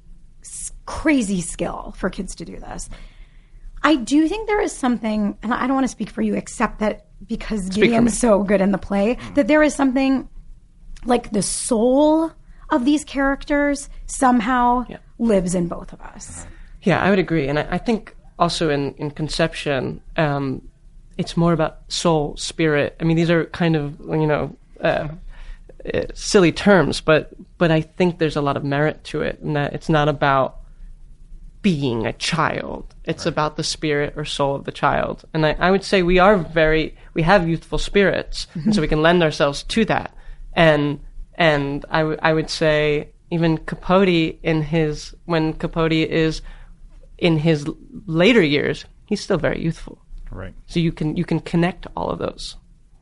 s- 0.43 0.73
crazy 0.87 1.41
skill 1.41 1.95
for 1.97 2.09
kids 2.11 2.35
to 2.37 2.45
do 2.45 2.59
this. 2.59 2.89
I 3.85 3.97
do 3.97 4.29
think 4.29 4.47
there 4.47 4.61
is 4.61 4.73
something, 4.73 5.37
and 5.43 5.53
I 5.53 5.67
don't 5.67 5.75
want 5.75 5.85
to 5.85 5.89
speak 5.89 6.09
for 6.11 6.23
you, 6.23 6.35
except 6.35 6.79
that 6.81 7.07
because 7.27 7.69
me. 7.77 7.83
Gideon's 7.89 8.17
so 8.19 8.43
good 8.43 8.61
in 8.61 8.71
the 8.73 8.79
play, 8.79 9.19
that 9.35 9.49
there 9.49 9.63
is 9.63 9.75
something 9.75 10.29
like 11.05 11.33
the 11.33 11.43
soul 11.43 12.31
of 12.71 12.85
these 12.85 13.05
characters 13.05 13.89
somehow 14.07 14.85
Yeah. 14.89 14.99
lives 15.19 15.55
in 15.55 15.67
both 15.69 15.93
of 15.93 16.01
us. 16.01 16.47
Yeah, 16.83 17.03
I 17.03 17.11
would 17.11 17.19
agree, 17.19 17.49
and 17.49 17.59
I, 17.59 17.67
I 17.73 17.79
think 17.79 18.15
also 18.39 18.71
in 18.71 18.95
in 18.95 19.11
conception, 19.11 20.01
um, 20.17 20.63
it's 21.19 21.37
more 21.37 21.53
about 21.53 21.81
soul, 21.89 22.37
spirit. 22.37 22.97
I 23.01 23.05
mean, 23.05 23.17
these 23.17 23.31
are 23.31 23.47
kind 23.47 23.77
of 23.77 23.99
you 24.01 24.27
know 24.27 24.57
uh, 24.81 25.09
uh, 25.93 26.03
silly 26.15 26.53
terms, 26.53 27.01
but 27.01 27.31
but 27.59 27.71
I 27.71 27.81
think 27.81 28.19
there's 28.19 28.37
a 28.37 28.43
lot 28.43 28.57
of 28.57 28.65
merit 28.65 29.05
to 29.05 29.23
it, 29.23 29.41
and 29.41 29.57
that 29.57 29.73
it's 29.73 29.89
not 29.89 30.09
about 30.09 30.59
being 31.63 32.07
a 32.07 32.13
child. 32.13 32.95
It's 33.05 33.27
about 33.27 33.57
the 33.57 33.63
spirit 33.63 34.15
or 34.17 34.25
soul 34.25 34.57
of 34.57 34.65
the 34.65 34.73
child, 34.73 35.25
and 35.33 35.47
I, 35.47 35.53
I 35.59 35.71
would 35.71 35.85
say 35.85 36.03
we 36.03 36.19
are 36.19 36.37
very 36.37 36.97
we 37.15 37.23
have 37.23 37.49
youthful 37.49 37.79
spirits, 37.79 38.47
and 38.55 38.75
so 38.75 38.81
we 38.81 38.89
can 38.89 39.03
lend 39.03 39.23
ourselves 39.23 39.63
to 39.65 39.85
that, 39.87 40.15
and 40.55 41.01
and 41.35 41.85
I, 41.91 41.99
w- 42.01 42.19
I 42.23 42.33
would 42.33 42.51
say 42.51 43.11
even 43.31 43.59
Capote 43.59 44.39
in 44.43 44.63
his 44.63 45.15
when 45.25 45.55
Capote 45.55 45.93
is 45.93 46.43
in 47.19 47.39
his 47.39 47.69
later 48.07 48.43
years, 48.43 48.85
he's 49.07 49.21
still 49.21 49.39
very 49.39 49.63
youthful. 49.63 50.02
Right. 50.33 50.55
So 50.67 50.81
you 50.81 50.93
can 50.93 51.17
you 51.17 51.25
can 51.25 51.41
connect 51.41 51.87
all 51.97 52.11
of 52.11 52.19
those. 52.19 52.57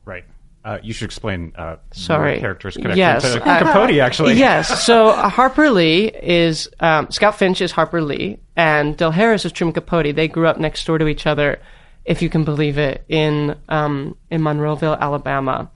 Right. 0.05 0.25
Uh, 0.65 0.79
you 0.83 0.93
should 0.93 1.07
explain. 1.07 1.53
Uh, 1.57 1.77
Sorry. 1.93 2.39
character's 2.39 2.75
connection 2.77 2.99
Yes. 2.99 3.23
to 3.23 3.41
Uh, 3.43 3.59
Capote. 3.61 3.99
Actually, 3.99 4.35
yes. 4.39 4.85
So 4.85 5.09
uh, 5.09 5.29
Harper 5.31 5.71
Lee 5.71 6.09
is 6.09 6.69
um, 6.81 7.11
Scout 7.11 7.39
Finch 7.39 7.63
is 7.63 7.73
Harper 7.73 8.03
Lee, 8.03 8.39
and 8.57 8.95
Dill 8.97 9.11
Harris 9.11 9.45
is 9.47 9.53
Truman 9.53 9.73
Capote. 9.73 10.15
They 10.15 10.29
grew 10.29 10.47
up 10.47 10.59
next 10.59 10.85
door 10.87 10.99
to 10.99 11.07
each 11.09 11.27
other, 11.27 11.61
if 12.05 12.21
you 12.21 12.29
can 12.29 12.45
believe 12.45 12.77
it, 12.77 13.05
in 13.09 13.57
um, 13.71 14.17
in 14.31 14.43
Monroeville, 14.43 14.99
Alabama, 15.01 15.71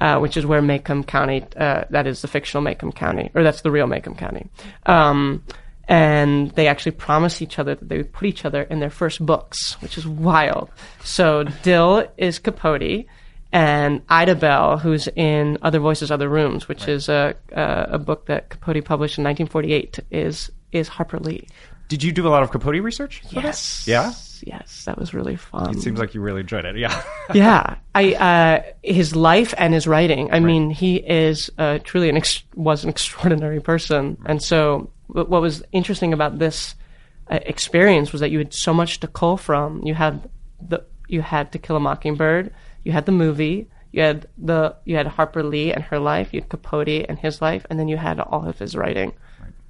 uh, 0.00 0.18
which 0.18 0.36
is 0.36 0.44
where 0.44 0.60
Maycomb 0.60 1.06
County. 1.06 1.44
Uh, 1.56 1.84
that 1.90 2.08
is 2.08 2.20
the 2.22 2.26
fictional 2.28 2.64
Maycomb 2.64 2.92
County, 2.92 3.30
or 3.36 3.44
that's 3.44 3.60
the 3.60 3.70
real 3.70 3.86
Maycomb 3.86 4.18
County. 4.18 4.50
Um, 4.86 5.44
and 5.88 6.50
they 6.52 6.66
actually 6.66 6.92
promised 6.92 7.42
each 7.42 7.58
other 7.58 7.74
that 7.74 7.88
they 7.88 7.96
would 7.96 8.12
put 8.12 8.26
each 8.26 8.44
other 8.44 8.62
in 8.62 8.80
their 8.80 8.90
first 8.90 9.24
books, 9.24 9.80
which 9.82 9.98
is 9.98 10.06
wild. 10.06 10.70
So 11.02 11.44
Dill 11.62 12.06
is 12.16 12.38
Capote 12.38 13.06
and 13.52 14.06
Idabel, 14.08 14.80
who's 14.80 15.08
in 15.08 15.58
Other 15.62 15.78
Voices, 15.78 16.10
Other 16.10 16.28
Rooms, 16.28 16.68
which 16.68 16.88
is 16.88 17.08
a, 17.08 17.34
a 17.52 17.86
a 17.92 17.98
book 17.98 18.26
that 18.26 18.50
Capote 18.50 18.84
published 18.84 19.18
in 19.18 19.24
1948, 19.24 20.00
is 20.10 20.50
is 20.72 20.88
Harper 20.88 21.18
Lee. 21.18 21.46
Did 21.88 22.02
you 22.02 22.12
do 22.12 22.26
a 22.26 22.30
lot 22.30 22.42
of 22.42 22.50
Capote 22.50 22.82
research? 22.82 23.20
for 23.20 23.40
this? 23.40 23.86
Yes. 23.86 23.86
Yeah. 23.86 24.12
Yes, 24.46 24.84
that 24.84 24.98
was 24.98 25.14
really 25.14 25.36
fun. 25.36 25.70
It 25.70 25.80
seems 25.80 25.98
like 25.98 26.12
you 26.12 26.20
really 26.20 26.40
enjoyed 26.40 26.66
it. 26.66 26.76
Yeah. 26.76 27.02
yeah, 27.34 27.76
I 27.94 28.14
uh, 28.14 28.62
his 28.82 29.16
life 29.16 29.54
and 29.56 29.72
his 29.72 29.86
writing. 29.86 30.30
I 30.32 30.40
mean, 30.40 30.68
he 30.68 30.96
is 30.96 31.50
uh, 31.56 31.78
truly 31.82 32.10
an 32.10 32.16
ex- 32.18 32.42
was 32.54 32.84
an 32.84 32.90
extraordinary 32.90 33.60
person, 33.60 34.18
and 34.26 34.42
so 34.42 34.90
what 35.06 35.30
was 35.30 35.62
interesting 35.72 36.12
about 36.12 36.38
this 36.38 36.74
uh, 37.30 37.38
experience 37.42 38.12
was 38.12 38.20
that 38.20 38.30
you 38.30 38.38
had 38.38 38.52
so 38.52 38.74
much 38.74 39.00
to 39.00 39.08
cull 39.08 39.36
from. 39.36 39.82
You 39.84 39.94
had 39.94 40.28
the 40.60 40.84
you 41.08 41.22
had 41.22 41.52
To 41.52 41.58
Kill 41.58 41.76
a 41.76 41.80
Mockingbird, 41.80 42.52
you 42.82 42.92
had 42.92 43.06
the 43.06 43.12
movie, 43.12 43.68
you 43.92 44.02
had 44.02 44.26
the 44.38 44.76
you 44.84 44.96
had 44.96 45.06
Harper 45.06 45.42
Lee 45.42 45.72
and 45.72 45.84
her 45.84 45.98
life, 45.98 46.32
you 46.32 46.40
had 46.40 46.48
Capote 46.48 47.06
and 47.08 47.18
his 47.18 47.40
life, 47.40 47.66
and 47.70 47.78
then 47.78 47.88
you 47.88 47.96
had 47.96 48.20
all 48.20 48.46
of 48.48 48.58
his 48.58 48.74
writing. 48.74 49.12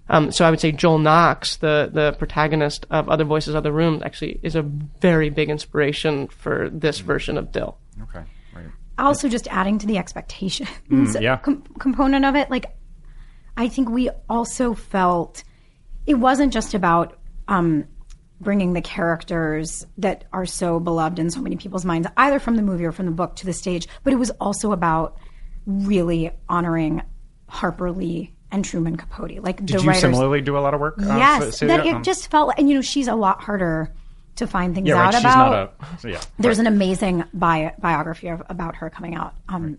Um, 0.09 0.31
so 0.33 0.45
I 0.45 0.51
would 0.51 0.61
say 0.61 0.71
Joel 0.71 0.99
Knox, 0.99 1.57
the 1.57 1.89
the 1.93 2.13
protagonist 2.19 2.87
of 2.91 3.09
Other 3.09 3.25
Voices, 3.25 3.55
Other 3.55 3.73
Rooms, 3.73 4.03
actually 4.03 4.39
is 4.43 4.55
a 4.55 4.63
very 4.63 5.31
big 5.31 5.49
inspiration 5.49 6.29
for 6.29 6.69
this 6.71 7.01
version 7.01 7.39
of 7.39 7.53
Dill. 7.53 7.79
okay. 8.03 8.25
Right. 8.55 8.67
also 8.99 9.29
just 9.29 9.49
adding 9.49 9.79
to 9.79 9.87
the 9.87 9.99
expectations 9.99 11.17
yeah. 11.21 11.39
com- 11.39 11.65
component 11.79 12.25
of 12.25 12.37
it 12.37 12.51
like 12.51 12.67
i 13.57 13.69
think 13.69 13.89
we 13.89 14.11
also 14.29 14.75
felt 14.75 15.43
it 16.07 16.15
wasn't 16.15 16.53
just 16.53 16.75
about 16.75 17.19
um, 17.49 17.85
bringing 18.41 18.73
the 18.73 18.81
characters 18.83 19.87
that 19.99 20.25
are 20.33 20.45
so 20.47 20.79
beloved 20.81 21.19
in 21.19 21.31
so 21.31 21.41
many 21.41 21.57
people's 21.57 21.85
minds 21.85 22.09
either 22.17 22.39
from 22.39 22.57
the 22.57 22.63
movie 22.63 22.85
or 22.85 22.93
from 22.93 23.07
the 23.07 23.13
book 23.13 23.37
to 23.37 23.47
the 23.47 23.53
stage 23.53 23.87
but 24.03 24.13
it 24.13 24.17
was 24.17 24.31
also 24.41 24.73
about 24.73 25.17
really 25.67 26.31
honoring 26.49 27.03
harper 27.49 27.91
lee 27.91 28.33
and 28.51 28.65
truman 28.65 28.97
capote 28.97 29.43
like 29.43 29.65
Did 29.65 29.79
the 29.79 29.83
you 29.83 29.89
writers 29.89 30.01
similarly 30.03 30.41
do 30.41 30.57
a 30.57 30.61
lot 30.61 30.75
of 30.75 30.81
work? 30.81 30.99
uh, 31.01 31.17
yes 31.17 31.59
so 31.59 31.67
that 31.67 31.85
yeah, 31.85 31.93
it 31.93 31.95
um, 31.97 32.03
just 32.03 32.31
felt 32.31 32.55
and 32.59 32.69
you 32.69 32.75
know 32.75 32.83
she's 32.83 33.09
a 33.09 33.15
lot 33.15 33.41
harder 33.43 33.93
to 34.37 34.47
find 34.47 34.75
things 34.75 34.89
yeah, 34.89 34.95
right. 34.95 35.07
out 35.07 35.15
She's 35.15 35.21
about 35.23 35.79
not 35.81 36.05
a. 36.05 36.11
yeah. 36.11 36.21
there's 36.39 36.59
an 36.59 36.67
amazing 36.67 37.25
bi- 37.33 37.73
biography 37.79 38.29
of, 38.29 38.43
about 38.49 38.77
her 38.77 38.91
coming 38.91 39.15
out 39.15 39.35
um, 39.49 39.79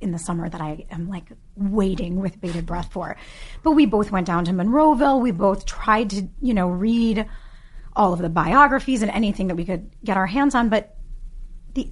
in 0.00 0.12
the 0.12 0.18
summer 0.18 0.48
that 0.48 0.60
I 0.60 0.86
am 0.90 1.08
like 1.08 1.30
waiting 1.56 2.20
with 2.20 2.40
bated 2.40 2.66
breath 2.66 2.92
for. 2.92 3.16
But 3.62 3.72
we 3.72 3.86
both 3.86 4.10
went 4.10 4.26
down 4.26 4.44
to 4.46 4.52
Monroeville. 4.52 5.20
We 5.20 5.30
both 5.30 5.66
tried 5.66 6.10
to, 6.10 6.28
you 6.40 6.54
know, 6.54 6.68
read 6.68 7.26
all 7.94 8.12
of 8.12 8.18
the 8.20 8.28
biographies 8.28 9.02
and 9.02 9.10
anything 9.10 9.46
that 9.48 9.54
we 9.54 9.64
could 9.64 9.90
get 10.04 10.16
our 10.16 10.26
hands 10.26 10.54
on. 10.54 10.68
But 10.68 10.96
the, 11.74 11.88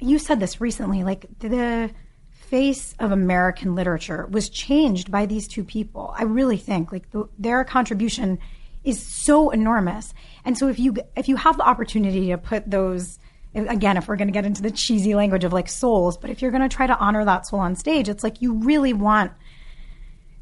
you 0.00 0.18
said 0.18 0.40
this 0.40 0.60
recently, 0.60 1.04
like 1.04 1.26
the 1.38 1.90
face 2.30 2.94
of 2.98 3.12
American 3.12 3.74
literature 3.74 4.26
was 4.30 4.48
changed 4.48 5.10
by 5.10 5.26
these 5.26 5.46
two 5.46 5.64
people. 5.64 6.14
I 6.16 6.24
really 6.24 6.56
think 6.56 6.92
like 6.92 7.10
the, 7.10 7.28
their 7.38 7.64
contribution 7.64 8.38
is 8.84 9.02
so 9.02 9.50
enormous. 9.50 10.14
And 10.44 10.56
so 10.56 10.68
if 10.68 10.78
you 10.78 10.96
if 11.16 11.28
you 11.28 11.36
have 11.36 11.56
the 11.56 11.68
opportunity 11.68 12.28
to 12.28 12.38
put 12.38 12.70
those 12.70 13.18
again, 13.54 13.96
if 13.96 14.08
we're 14.08 14.16
going 14.16 14.28
to 14.28 14.32
get 14.32 14.44
into 14.44 14.62
the 14.62 14.70
cheesy 14.70 15.14
language 15.14 15.44
of 15.44 15.52
like 15.52 15.68
souls, 15.68 16.16
but 16.16 16.30
if 16.30 16.42
you're 16.42 16.50
going 16.50 16.68
to 16.68 16.74
try 16.74 16.86
to 16.86 16.96
honor 16.98 17.24
that 17.24 17.46
soul 17.46 17.60
on 17.60 17.76
stage, 17.76 18.08
it's 18.08 18.22
like 18.22 18.42
you 18.42 18.54
really 18.54 18.92
want 18.92 19.32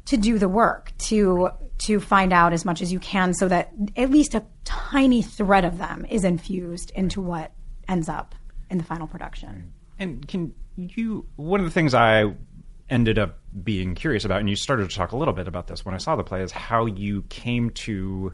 to 0.05 0.17
do 0.17 0.37
the 0.37 0.49
work 0.49 0.91
to 0.97 1.49
to 1.79 1.99
find 1.99 2.33
out 2.33 2.53
as 2.53 2.65
much 2.65 2.81
as 2.81 2.91
you 2.91 2.99
can 2.99 3.33
so 3.33 3.47
that 3.47 3.71
at 3.95 4.09
least 4.09 4.33
a 4.33 4.43
tiny 4.65 5.21
thread 5.21 5.63
of 5.63 5.77
them 5.77 6.05
is 6.09 6.23
infused 6.23 6.91
into 6.95 7.21
what 7.21 7.51
ends 7.87 8.09
up 8.09 8.33
in 8.69 8.79
the 8.79 8.83
final 8.83 9.05
production. 9.05 9.71
And 9.99 10.27
can 10.27 10.53
you? 10.75 11.25
One 11.35 11.59
of 11.59 11.65
the 11.65 11.71
things 11.71 11.93
I 11.93 12.33
ended 12.89 13.19
up 13.19 13.39
being 13.63 13.95
curious 13.95 14.25
about, 14.25 14.39
and 14.39 14.49
you 14.49 14.55
started 14.55 14.89
to 14.89 14.95
talk 14.95 15.11
a 15.11 15.17
little 15.17 15.33
bit 15.33 15.47
about 15.47 15.67
this 15.67 15.85
when 15.85 15.93
I 15.93 15.97
saw 15.97 16.15
the 16.15 16.23
play, 16.23 16.41
is 16.41 16.51
how 16.51 16.85
you 16.85 17.23
came 17.23 17.69
to. 17.71 18.33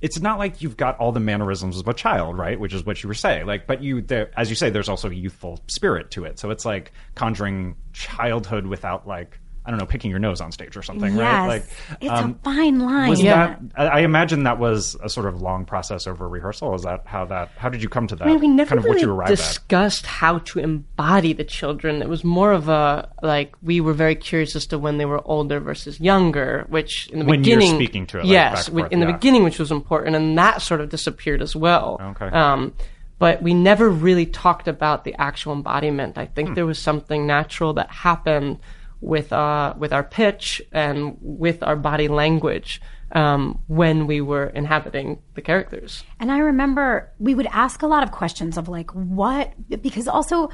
It's 0.00 0.20
not 0.20 0.38
like 0.38 0.62
you've 0.62 0.76
got 0.76 0.98
all 0.98 1.12
the 1.12 1.20
mannerisms 1.20 1.78
of 1.78 1.88
a 1.88 1.94
child, 1.94 2.38
right? 2.38 2.58
Which 2.58 2.72
is 2.72 2.86
what 2.86 3.02
you 3.02 3.08
were 3.08 3.14
saying. 3.14 3.46
Like, 3.46 3.66
but 3.66 3.82
you, 3.82 4.00
there, 4.00 4.30
as 4.36 4.48
you 4.48 4.56
say, 4.56 4.70
there's 4.70 4.88
also 4.88 5.10
a 5.10 5.14
youthful 5.14 5.60
spirit 5.66 6.10
to 6.12 6.24
it. 6.24 6.38
So 6.38 6.50
it's 6.50 6.64
like 6.64 6.92
conjuring 7.14 7.76
childhood 7.92 8.66
without 8.66 9.06
like 9.06 9.39
I 9.64 9.70
don't 9.70 9.78
know, 9.78 9.84
picking 9.86 10.10
your 10.10 10.18
nose 10.20 10.40
on 10.40 10.52
stage 10.52 10.74
or 10.76 10.82
something, 10.82 11.14
right? 11.16 11.24
Yes. 11.24 11.48
Like, 11.48 11.98
it's 12.00 12.10
um, 12.10 12.38
a 12.40 12.44
fine 12.44 12.78
line. 12.80 13.10
was 13.10 13.22
Yeah. 13.22 13.56
that? 13.56 13.60
I 13.76 13.98
I 13.98 14.00
imagine 14.00 14.44
that 14.44 14.58
was 14.58 14.96
a 15.02 15.08
sort 15.10 15.26
of 15.26 15.42
long 15.42 15.66
process 15.66 16.06
over 16.06 16.26
rehearsal. 16.28 16.74
Is 16.74 16.82
that 16.82 17.02
how 17.06 17.26
that? 17.26 17.50
How 17.58 17.68
did 17.68 17.82
you 17.82 17.88
come 17.90 18.06
to 18.06 18.16
that? 18.16 18.24
I 18.26 18.30
mean, 18.30 18.40
we 18.40 18.48
never 18.48 18.70
kind 18.70 18.78
of 18.78 18.84
really 18.84 18.96
what 18.96 19.02
you 19.02 19.12
arrived 19.12 19.32
at. 19.32 19.36
discussed 19.36 20.06
how 20.06 20.38
to 20.38 20.58
embody 20.60 21.34
the 21.34 21.44
children. 21.44 22.00
It 22.00 22.08
was 22.08 22.24
more 22.24 22.52
of 22.52 22.68
a 22.70 23.08
like 23.22 23.54
we 23.62 23.80
were 23.82 23.92
very 23.92 24.14
curious 24.14 24.56
as 24.56 24.66
to 24.68 24.78
when 24.78 24.96
they 24.98 25.04
were 25.04 25.20
older 25.26 25.60
versus 25.60 26.00
younger, 26.00 26.64
which 26.70 27.08
in 27.08 27.18
the 27.18 27.24
When 27.26 27.44
you're 27.44 27.56
beginning, 27.58 27.74
speaking 27.76 28.06
to 28.06 28.18
it, 28.18 28.24
like, 28.24 28.30
yes, 28.32 28.70
we- 28.70 28.80
forth, 28.82 28.92
in 28.92 29.00
the 29.00 29.06
beginning, 29.06 29.44
which 29.44 29.58
was 29.58 29.70
important, 29.70 30.16
and 30.16 30.38
that 30.38 30.62
sort 30.62 30.80
of 30.80 30.88
disappeared 30.88 31.42
as 31.42 31.54
well. 31.54 32.00
Okay. 32.02 32.26
Um, 32.34 32.72
but 33.18 33.42
we 33.42 33.52
never 33.52 33.90
really 33.90 34.24
talked 34.24 34.66
about 34.68 35.04
the 35.04 35.14
actual 35.20 35.52
embodiment. 35.52 36.16
I 36.16 36.24
Hmm. 36.24 36.32
think 36.32 36.54
there 36.54 36.64
was 36.64 36.78
something 36.78 37.26
natural 37.26 37.74
that 37.74 37.90
happened 37.90 38.58
with 39.00 39.32
uh 39.32 39.74
with 39.78 39.92
our 39.92 40.04
pitch 40.04 40.60
and 40.72 41.16
with 41.20 41.62
our 41.62 41.76
body 41.76 42.08
language 42.08 42.80
um, 43.12 43.60
when 43.66 44.06
we 44.06 44.20
were 44.20 44.46
inhabiting 44.46 45.20
the 45.34 45.42
characters. 45.42 46.04
And 46.18 46.30
I 46.30 46.38
remember 46.38 47.12
we 47.18 47.34
would 47.34 47.46
ask 47.46 47.82
a 47.82 47.86
lot 47.86 48.02
of 48.02 48.12
questions 48.12 48.56
of 48.56 48.68
like, 48.68 48.90
what? 48.92 49.52
Because 49.82 50.06
also, 50.06 50.50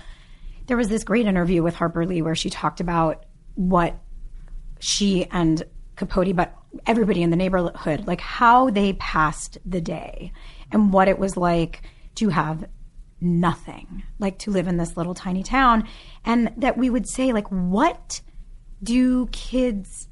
there 0.66 0.76
was 0.76 0.88
this 0.88 1.04
great 1.04 1.26
interview 1.26 1.62
with 1.62 1.74
Harper 1.74 2.06
Lee 2.06 2.22
where 2.22 2.34
she 2.34 2.50
talked 2.50 2.80
about 2.80 3.24
what 3.54 3.98
she 4.78 5.26
and 5.26 5.62
Capote, 5.96 6.34
but 6.34 6.54
everybody 6.86 7.22
in 7.22 7.30
the 7.30 7.36
neighborhood, 7.36 8.06
like 8.06 8.20
how 8.20 8.70
they 8.70 8.94
passed 8.94 9.58
the 9.64 9.80
day 9.80 10.32
and 10.72 10.92
what 10.92 11.08
it 11.08 11.18
was 11.18 11.36
like 11.36 11.82
to 12.16 12.28
have 12.30 12.66
nothing, 13.20 14.02
like 14.18 14.38
to 14.38 14.50
live 14.50 14.68
in 14.68 14.76
this 14.76 14.96
little 14.96 15.14
tiny 15.14 15.42
town. 15.42 15.88
And 16.24 16.52
that 16.56 16.76
we 16.76 16.90
would 16.90 17.08
say, 17.08 17.32
like, 17.32 17.48
what 17.48 18.20
do 18.83 19.26
kids 19.26 20.09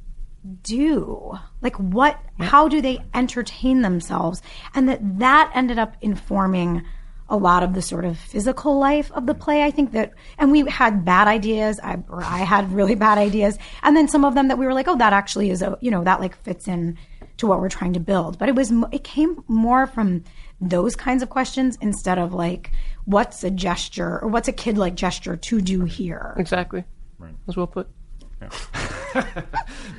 do 0.63 1.39
like 1.63 1.77
what 1.77 2.21
how 2.39 2.69
do 2.69 2.83
they 2.83 2.99
entertain 3.15 3.81
themselves 3.81 4.43
and 4.75 4.89
that 4.89 5.01
that 5.19 5.51
ended 5.55 5.79
up 5.79 5.97
informing 6.03 6.83
a 7.31 7.37
lot 7.37 7.63
of 7.63 7.73
the 7.73 7.81
sort 7.81 8.05
of 8.05 8.19
physical 8.19 8.79
life 8.79 9.11
of 9.13 9.25
the 9.25 9.35
play 9.35 9.63
i 9.63 9.71
think 9.71 9.93
that 9.93 10.13
and 10.37 10.53
we 10.53 10.61
had 10.69 11.03
bad 11.03 11.29
ideas 11.29 11.81
I, 11.83 12.03
or 12.11 12.23
i 12.23 12.39
had 12.39 12.71
really 12.73 12.95
bad 12.95 13.17
ideas 13.17 13.59
and 13.83 13.97
then 13.97 14.07
some 14.07 14.23
of 14.23 14.35
them 14.35 14.49
that 14.49 14.59
we 14.59 14.67
were 14.67 14.75
like 14.75 14.87
oh 14.87 14.97
that 14.99 15.15
actually 15.15 15.49
is 15.49 15.63
a 15.63 15.79
you 15.81 15.91
know 15.91 16.05
that 16.05 16.21
like 16.21 16.37
fits 16.43 16.69
in 16.69 16.99
to 17.39 17.47
what 17.47 17.61
we're 17.61 17.71
trying 17.71 17.95
to 17.95 18.01
build 18.01 18.39
but 18.39 18.51
it 18.51 18.55
was 18.55 18.71
it 18.93 19.03
came 19.03 19.43
more 19.49 19.87
from 19.87 20.23
those 20.61 20.95
kinds 20.95 21.23
of 21.23 21.31
questions 21.31 21.79
instead 21.81 22.19
of 22.19 22.35
like 22.35 22.71
what's 23.07 23.43
a 23.45 23.51
gesture 23.51 24.21
or 24.21 24.29
what's 24.29 24.49
a 24.49 24.53
kid 24.53 24.77
like 24.77 24.95
gesture 24.95 25.37
to 25.37 25.61
do 25.61 25.85
here 25.85 26.35
Exactly. 26.37 26.85
Right. 27.19 27.35
As 27.49 27.57
well 27.57 27.67
put. 27.67 27.89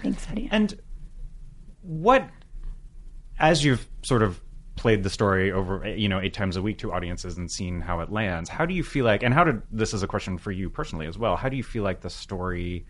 Thanks 0.01 0.29
Lydia. 0.29 0.49
And 0.51 0.79
what, 1.81 2.29
as 3.39 3.63
you've 3.63 3.87
sort 4.03 4.23
of 4.23 4.41
played 4.75 5.03
the 5.03 5.09
story 5.09 5.51
over, 5.51 5.87
you 5.87 6.09
know, 6.09 6.19
eight 6.19 6.33
times 6.33 6.57
a 6.57 6.61
week 6.61 6.77
to 6.79 6.91
audiences 6.91 7.37
and 7.37 7.49
seen 7.49 7.81
how 7.81 8.01
it 8.01 8.11
lands, 8.11 8.49
how 8.49 8.65
do 8.65 8.73
you 8.73 8.83
feel 8.83 9.05
like, 9.05 9.23
and 9.23 9.33
how 9.33 9.43
did, 9.43 9.61
this 9.71 9.93
is 9.93 10.03
a 10.03 10.07
question 10.07 10.37
for 10.37 10.51
you 10.51 10.69
personally 10.69 11.07
as 11.07 11.17
well, 11.17 11.35
how 11.35 11.49
do 11.49 11.55
you 11.55 11.63
feel 11.63 11.83
like 11.83 12.01
the 12.01 12.09
story 12.09 12.85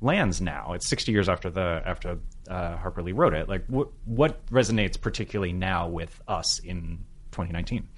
lands 0.00 0.40
now? 0.40 0.72
It's 0.74 0.88
60 0.88 1.12
years 1.12 1.28
after 1.28 1.50
the, 1.50 1.82
after 1.84 2.18
uh, 2.48 2.76
Harper 2.76 3.02
Lee 3.02 3.12
wrote 3.12 3.34
it. 3.34 3.48
Like, 3.48 3.64
what, 3.66 3.88
what 4.04 4.44
resonates 4.46 5.00
particularly 5.00 5.52
now 5.52 5.88
with 5.88 6.20
us 6.28 6.58
in 6.58 7.04
2019? 7.32 7.88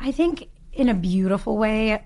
I 0.00 0.10
think 0.10 0.48
in 0.72 0.88
a 0.88 0.94
beautiful 0.94 1.56
way, 1.56 2.02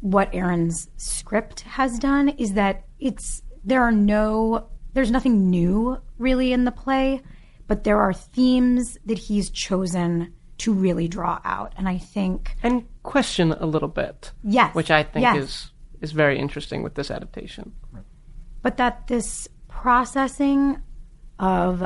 what 0.00 0.34
Aaron's 0.34 0.88
script 0.96 1.60
has 1.62 1.98
done 1.98 2.30
is 2.30 2.54
that 2.54 2.84
it's 2.98 3.42
there 3.64 3.82
are 3.82 3.92
no 3.92 4.68
there's 4.92 5.10
nothing 5.10 5.50
new 5.50 5.98
really 6.18 6.52
in 6.52 6.64
the 6.64 6.72
play, 6.72 7.22
but 7.66 7.84
there 7.84 8.00
are 8.00 8.12
themes 8.12 8.98
that 9.06 9.18
he's 9.18 9.50
chosen 9.50 10.32
to 10.58 10.72
really 10.72 11.06
draw 11.08 11.40
out. 11.44 11.74
And 11.76 11.88
I 11.88 11.98
think 11.98 12.56
and 12.62 12.84
question 13.02 13.52
a 13.52 13.66
little 13.66 13.88
bit. 13.88 14.32
Yes, 14.42 14.74
which 14.74 14.90
I 14.90 15.02
think 15.02 15.22
yes. 15.22 15.36
is 15.36 15.70
is 16.00 16.12
very 16.12 16.38
interesting 16.38 16.82
with 16.82 16.94
this 16.94 17.10
adaptation. 17.10 17.72
but 18.62 18.76
that 18.78 19.06
this 19.06 19.48
processing 19.68 20.80
of 21.38 21.84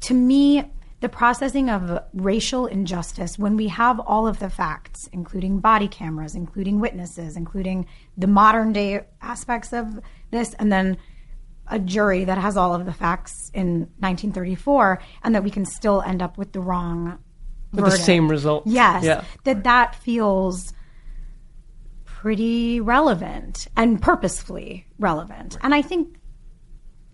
to 0.00 0.14
me 0.14 0.70
the 1.00 1.08
processing 1.08 1.70
of 1.70 2.02
racial 2.12 2.66
injustice 2.66 3.38
when 3.38 3.56
we 3.56 3.68
have 3.68 4.00
all 4.00 4.26
of 4.26 4.38
the 4.38 4.50
facts 4.50 5.08
including 5.12 5.60
body 5.60 5.88
cameras 5.88 6.34
including 6.34 6.80
witnesses 6.80 7.36
including 7.36 7.86
the 8.16 8.26
modern 8.26 8.72
day 8.72 9.00
aspects 9.22 9.72
of 9.72 10.00
this 10.30 10.54
and 10.54 10.72
then 10.72 10.96
a 11.70 11.78
jury 11.78 12.24
that 12.24 12.38
has 12.38 12.56
all 12.56 12.74
of 12.74 12.86
the 12.86 12.92
facts 12.92 13.50
in 13.54 13.80
1934 13.98 15.00
and 15.22 15.34
that 15.34 15.44
we 15.44 15.50
can 15.50 15.64
still 15.64 16.02
end 16.02 16.22
up 16.22 16.38
with 16.38 16.52
the 16.52 16.60
wrong 16.60 17.18
With 17.72 17.84
the 17.84 17.90
same 17.90 18.28
result. 18.30 18.66
Yes. 18.66 19.04
Yeah. 19.04 19.24
That 19.44 19.64
that 19.64 19.94
feels 19.94 20.72
pretty 22.04 22.80
relevant 22.80 23.68
and 23.76 24.00
purposefully 24.00 24.86
relevant. 24.98 25.56
And 25.62 25.74
I 25.74 25.82
think 25.82 26.16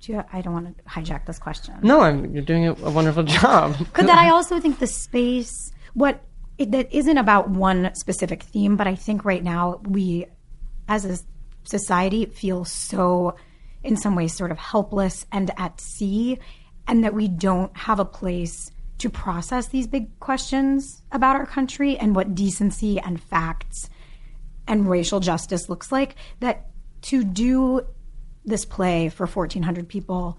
do 0.04 0.12
you- 0.12 0.24
I 0.32 0.40
don't 0.42 0.52
want 0.52 0.76
to 0.76 0.84
hijack 0.84 1.26
this 1.26 1.38
question. 1.38 1.74
No, 1.82 2.00
I'm, 2.00 2.32
you're 2.34 2.44
doing 2.44 2.66
a, 2.66 2.72
a 2.72 2.90
wonderful 2.90 3.22
job. 3.22 3.76
But 3.94 4.06
that 4.06 4.18
I 4.18 4.30
also 4.30 4.60
think 4.60 4.78
the 4.78 4.86
space, 4.86 5.72
what 5.94 6.22
it, 6.58 6.70
that 6.72 6.92
isn't 6.92 7.18
about 7.18 7.50
one 7.50 7.94
specific 7.94 8.42
theme, 8.42 8.76
but 8.76 8.86
I 8.86 8.94
think 8.94 9.24
right 9.24 9.42
now 9.42 9.80
we, 9.84 10.26
as 10.88 11.04
a 11.04 11.18
society, 11.64 12.26
feel 12.26 12.64
so, 12.64 13.36
in 13.82 13.96
some 13.96 14.14
ways, 14.14 14.32
sort 14.34 14.50
of 14.52 14.58
helpless 14.58 15.26
and 15.32 15.50
at 15.56 15.80
sea, 15.80 16.38
and 16.86 17.02
that 17.04 17.14
we 17.14 17.26
don't 17.28 17.74
have 17.76 17.98
a 17.98 18.04
place 18.04 18.70
to 18.98 19.10
process 19.10 19.68
these 19.68 19.86
big 19.86 20.18
questions 20.20 21.02
about 21.10 21.34
our 21.34 21.46
country 21.46 21.96
and 21.98 22.14
what 22.14 22.34
decency 22.34 23.00
and 23.00 23.20
facts 23.20 23.88
and 24.68 24.88
racial 24.88 25.18
justice 25.20 25.68
looks 25.68 25.90
like. 25.90 26.14
That 26.40 26.66
to 27.02 27.24
do 27.24 27.80
this 28.44 28.64
play 28.64 29.08
for 29.08 29.26
1,400 29.26 29.88
people 29.88 30.38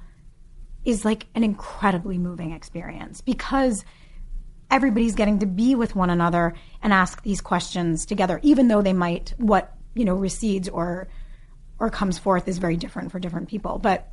is 0.84 1.04
like 1.04 1.26
an 1.34 1.44
incredibly 1.44 2.18
moving 2.18 2.52
experience 2.52 3.22
because 3.22 3.84
everybody's 4.70 5.16
getting 5.16 5.40
to 5.40 5.46
be 5.46 5.76
with 5.76 5.96
one 5.96 6.10
another 6.10 6.54
and 6.82 6.94
ask 6.94 7.22
these 7.24 7.42
questions 7.42 8.06
together 8.06 8.40
even 8.44 8.68
though 8.68 8.82
they 8.82 8.94
might 8.94 9.34
what 9.38 9.76
you 9.96 10.06
know 10.06 10.16
recedes 10.16 10.70
or 10.70 11.08
or 11.80 11.90
comes 11.90 12.18
forth 12.18 12.48
is 12.48 12.58
very 12.58 12.78
different 12.78 13.12
for 13.12 13.20
different 13.20 13.50
people. 13.50 13.80
But 13.80 14.12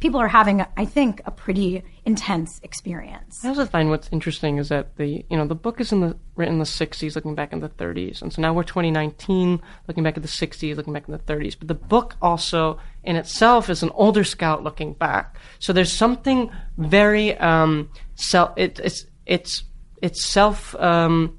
people 0.00 0.20
are 0.20 0.28
having 0.28 0.64
i 0.76 0.84
think 0.84 1.20
a 1.26 1.30
pretty 1.30 1.82
intense 2.04 2.60
experience 2.62 3.44
I 3.44 3.48
also 3.48 3.66
find 3.66 3.88
what's 3.90 4.08
interesting 4.12 4.58
is 4.58 4.68
that 4.68 4.96
the 4.96 5.24
you 5.30 5.36
know 5.36 5.46
the 5.46 5.54
book 5.54 5.80
is 5.80 5.92
in 5.92 6.00
the 6.00 6.16
written 6.36 6.54
in 6.54 6.58
the 6.58 6.64
60s, 6.64 7.14
looking 7.14 7.34
back 7.34 7.52
in 7.52 7.60
the 7.60 7.68
30s, 7.68 8.22
and 8.22 8.32
so 8.32 8.42
now 8.42 8.52
we're 8.52 8.62
2019, 8.62 9.60
looking 9.88 10.02
back 10.02 10.16
at 10.16 10.22
the 10.22 10.28
60s, 10.28 10.76
looking 10.76 10.92
back 10.92 11.08
in 11.08 11.12
the 11.12 11.18
30s. 11.18 11.56
But 11.58 11.68
the 11.68 11.74
book 11.74 12.16
also 12.20 12.78
in 13.04 13.16
itself 13.16 13.70
is 13.70 13.82
an 13.82 13.90
older 13.94 14.24
scout 14.24 14.62
looking 14.62 14.94
back. 14.94 15.36
So 15.58 15.72
there's 15.72 15.92
something 15.92 16.50
very 16.78 17.36
um, 17.38 17.90
self. 18.14 18.52
It, 18.56 18.80
it's 18.82 19.06
it's 19.26 19.64
it's 20.02 20.24
self. 20.24 20.74
Um, 20.76 21.38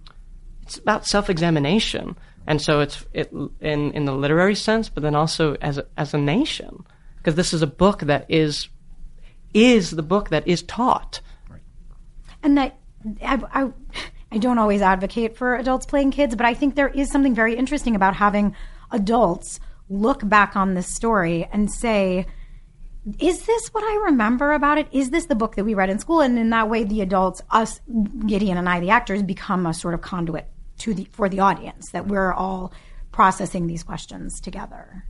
it's 0.64 0.78
about 0.78 1.06
self-examination, 1.06 2.16
and 2.48 2.62
so 2.62 2.80
it's 2.80 3.06
it 3.14 3.32
in 3.60 3.92
in 3.92 4.06
the 4.06 4.14
literary 4.14 4.56
sense, 4.56 4.90
but 4.90 5.04
then 5.04 5.16
also 5.16 5.56
as 5.62 5.78
a, 5.78 5.86
as 5.98 6.14
a 6.14 6.18
nation, 6.18 6.86
because 7.22 7.36
this 7.36 7.54
is 7.54 7.62
a 7.62 7.68
book 7.68 8.02
that 8.02 8.26
is 8.30 8.68
is 9.54 9.92
the 9.92 10.04
book 10.04 10.30
that 10.30 10.48
is 10.48 10.64
taught. 10.64 11.22
and 12.42 12.58
that 12.58 12.80
I, 13.22 13.42
I, 13.54 13.72
I 14.32 14.38
don't 14.38 14.58
always 14.58 14.82
advocate 14.82 15.36
for 15.36 15.56
adults 15.56 15.86
playing 15.86 16.12
kids, 16.12 16.36
but 16.36 16.46
I 16.46 16.54
think 16.54 16.76
there 16.76 16.88
is 16.88 17.12
something 17.12 17.36
very 17.36 17.56
interesting 17.56 17.96
about 17.96 18.16
having 18.16 18.56
adults 18.92 19.60
look 19.90 20.28
back 20.28 20.56
on 20.56 20.74
this 20.74 20.88
story 20.88 21.48
and 21.52 21.72
say, 21.72 22.26
is 23.20 23.44
this 23.44 23.68
what 23.70 23.84
I 23.84 24.06
remember 24.06 24.54
about 24.54 24.78
it? 24.78 24.88
Is 24.92 25.10
this 25.10 25.26
the 25.26 25.36
book 25.36 25.56
that 25.56 25.66
we 25.66 25.74
read 25.74 25.90
in 25.90 26.00
school? 26.00 26.22
And 26.22 26.38
in 26.38 26.52
that 26.52 26.70
way, 26.70 26.84
the 26.84 27.02
adults, 27.02 27.42
us, 27.50 27.82
Gideon 28.26 28.58
and 28.58 28.70
I, 28.70 28.80
the 28.80 28.92
actors, 28.92 29.24
become 29.24 29.66
a 29.66 29.74
sort 29.74 29.94
of 29.94 30.02
conduit 30.02 30.48
to 30.80 30.94
the 30.94 31.06
for 31.12 31.28
the 31.28 31.40
audience 31.40 31.92
that 31.92 32.08
we're 32.08 32.32
all 32.32 32.72
processing 33.12 33.68
these 33.68 33.84
questions 33.84 34.40
together. 34.40 35.04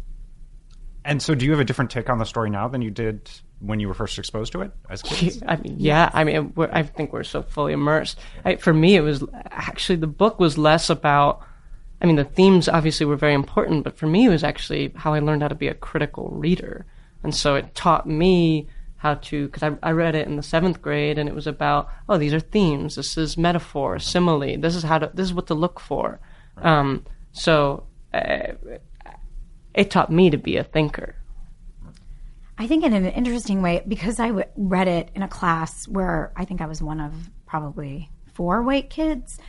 And 1.03 1.21
so, 1.21 1.33
do 1.33 1.45
you 1.45 1.51
have 1.51 1.59
a 1.59 1.65
different 1.65 1.91
take 1.91 2.09
on 2.09 2.19
the 2.19 2.25
story 2.25 2.49
now 2.49 2.67
than 2.67 2.81
you 2.81 2.91
did 2.91 3.29
when 3.59 3.79
you 3.79 3.87
were 3.87 3.93
first 3.93 4.17
exposed 4.19 4.51
to 4.53 4.61
it 4.61 4.71
as 4.89 5.01
kids? 5.01 5.41
I 5.47 5.55
mean, 5.55 5.75
yeah. 5.79 6.09
I 6.13 6.23
mean, 6.23 6.53
we're, 6.55 6.69
I 6.71 6.83
think 6.83 7.11
we're 7.11 7.23
so 7.23 7.41
fully 7.41 7.73
immersed. 7.73 8.19
I, 8.45 8.55
for 8.57 8.73
me, 8.73 8.95
it 8.95 9.01
was 9.01 9.23
actually 9.49 9.95
the 9.97 10.07
book 10.07 10.39
was 10.39 10.57
less 10.57 10.89
about. 10.89 11.41
I 12.01 12.07
mean, 12.07 12.15
the 12.15 12.23
themes 12.23 12.67
obviously 12.67 13.05
were 13.05 13.15
very 13.15 13.33
important, 13.33 13.83
but 13.83 13.95
for 13.95 14.07
me, 14.07 14.25
it 14.25 14.29
was 14.29 14.43
actually 14.43 14.91
how 14.95 15.13
I 15.13 15.19
learned 15.19 15.43
how 15.43 15.47
to 15.47 15.55
be 15.55 15.67
a 15.67 15.73
critical 15.73 16.29
reader, 16.29 16.85
and 17.23 17.33
so 17.33 17.55
it 17.55 17.75
taught 17.75 18.07
me 18.07 18.67
how 18.97 19.15
to 19.15 19.47
because 19.47 19.63
I, 19.63 19.75
I 19.81 19.91
read 19.91 20.15
it 20.15 20.27
in 20.27 20.35
the 20.35 20.43
seventh 20.43 20.81
grade, 20.81 21.17
and 21.17 21.27
it 21.27 21.33
was 21.33 21.47
about 21.47 21.89
oh, 22.09 22.17
these 22.17 22.33
are 22.33 22.39
themes. 22.39 22.95
This 22.95 23.17
is 23.17 23.37
metaphor, 23.37 23.97
simile. 23.97 24.57
This 24.57 24.75
is 24.75 24.83
how 24.83 24.99
to. 24.99 25.11
This 25.13 25.25
is 25.25 25.33
what 25.33 25.47
to 25.47 25.55
look 25.55 25.79
for. 25.79 26.19
Um, 26.57 27.05
so. 27.31 27.87
Uh, 28.13 28.53
it 29.73 29.91
taught 29.91 30.11
me 30.11 30.29
to 30.29 30.37
be 30.37 30.57
a 30.57 30.63
thinker. 30.63 31.15
I 32.57 32.67
think 32.67 32.83
in 32.83 32.93
an 32.93 33.05
interesting 33.05 33.61
way 33.61 33.83
because 33.87 34.19
I 34.19 34.27
w- 34.27 34.45
read 34.55 34.87
it 34.87 35.09
in 35.15 35.23
a 35.23 35.27
class 35.27 35.87
where 35.87 36.31
I 36.35 36.45
think 36.45 36.61
I 36.61 36.67
was 36.67 36.81
one 36.81 36.99
of 36.99 37.13
probably 37.45 38.11
four 38.33 38.61
white 38.61 38.89
kids. 38.89 39.39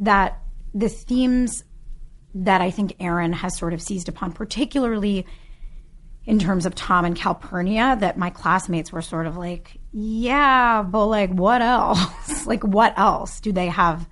That 0.00 0.42
the 0.74 0.88
themes 0.88 1.62
that 2.34 2.60
I 2.60 2.70
think 2.70 2.96
Aaron 2.98 3.32
has 3.32 3.56
sort 3.56 3.72
of 3.72 3.80
seized 3.80 4.08
upon, 4.08 4.32
particularly 4.32 5.26
in 6.26 6.38
terms 6.38 6.66
of 6.66 6.74
Tom 6.74 7.04
and 7.04 7.14
Calpurnia, 7.14 7.96
that 8.00 8.18
my 8.18 8.30
classmates 8.30 8.90
were 8.90 9.02
sort 9.02 9.26
of 9.26 9.36
like, 9.36 9.78
yeah, 9.92 10.82
but 10.82 11.06
like, 11.06 11.30
what 11.30 11.62
else? 11.62 12.46
like, 12.46 12.64
what 12.64 12.98
else 12.98 13.40
do 13.40 13.52
they 13.52 13.68
have 13.68 14.08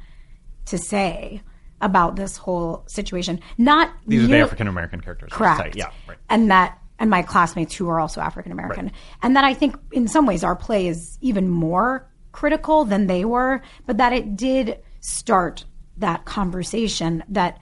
to 0.66 0.78
say 0.78 1.42
about 1.82 2.16
this 2.16 2.38
whole 2.38 2.84
situation? 2.86 3.40
Not 3.58 3.92
These 4.06 4.24
are 4.24 4.26
the 4.28 4.38
African 4.38 4.68
American 4.68 5.00
characters. 5.00 5.30
Correct. 5.30 5.76
Yeah, 5.76 5.90
right. 6.08 6.16
And 6.30 6.50
that 6.50 6.78
and 6.98 7.10
my 7.10 7.22
classmates 7.22 7.74
who 7.74 7.88
are 7.88 7.98
also 7.98 8.20
African 8.20 8.52
American. 8.52 8.86
Right. 8.86 8.94
And 9.22 9.36
that 9.36 9.44
I 9.44 9.54
think 9.54 9.76
in 9.90 10.08
some 10.08 10.24
ways 10.24 10.44
our 10.44 10.56
play 10.56 10.86
is 10.86 11.18
even 11.20 11.48
more 11.48 12.08
critical 12.30 12.84
than 12.84 13.08
they 13.08 13.24
were, 13.24 13.60
but 13.86 13.98
that 13.98 14.12
it 14.12 14.36
did 14.36 14.78
start 15.00 15.64
that 15.98 16.24
conversation 16.24 17.22
that 17.28 17.58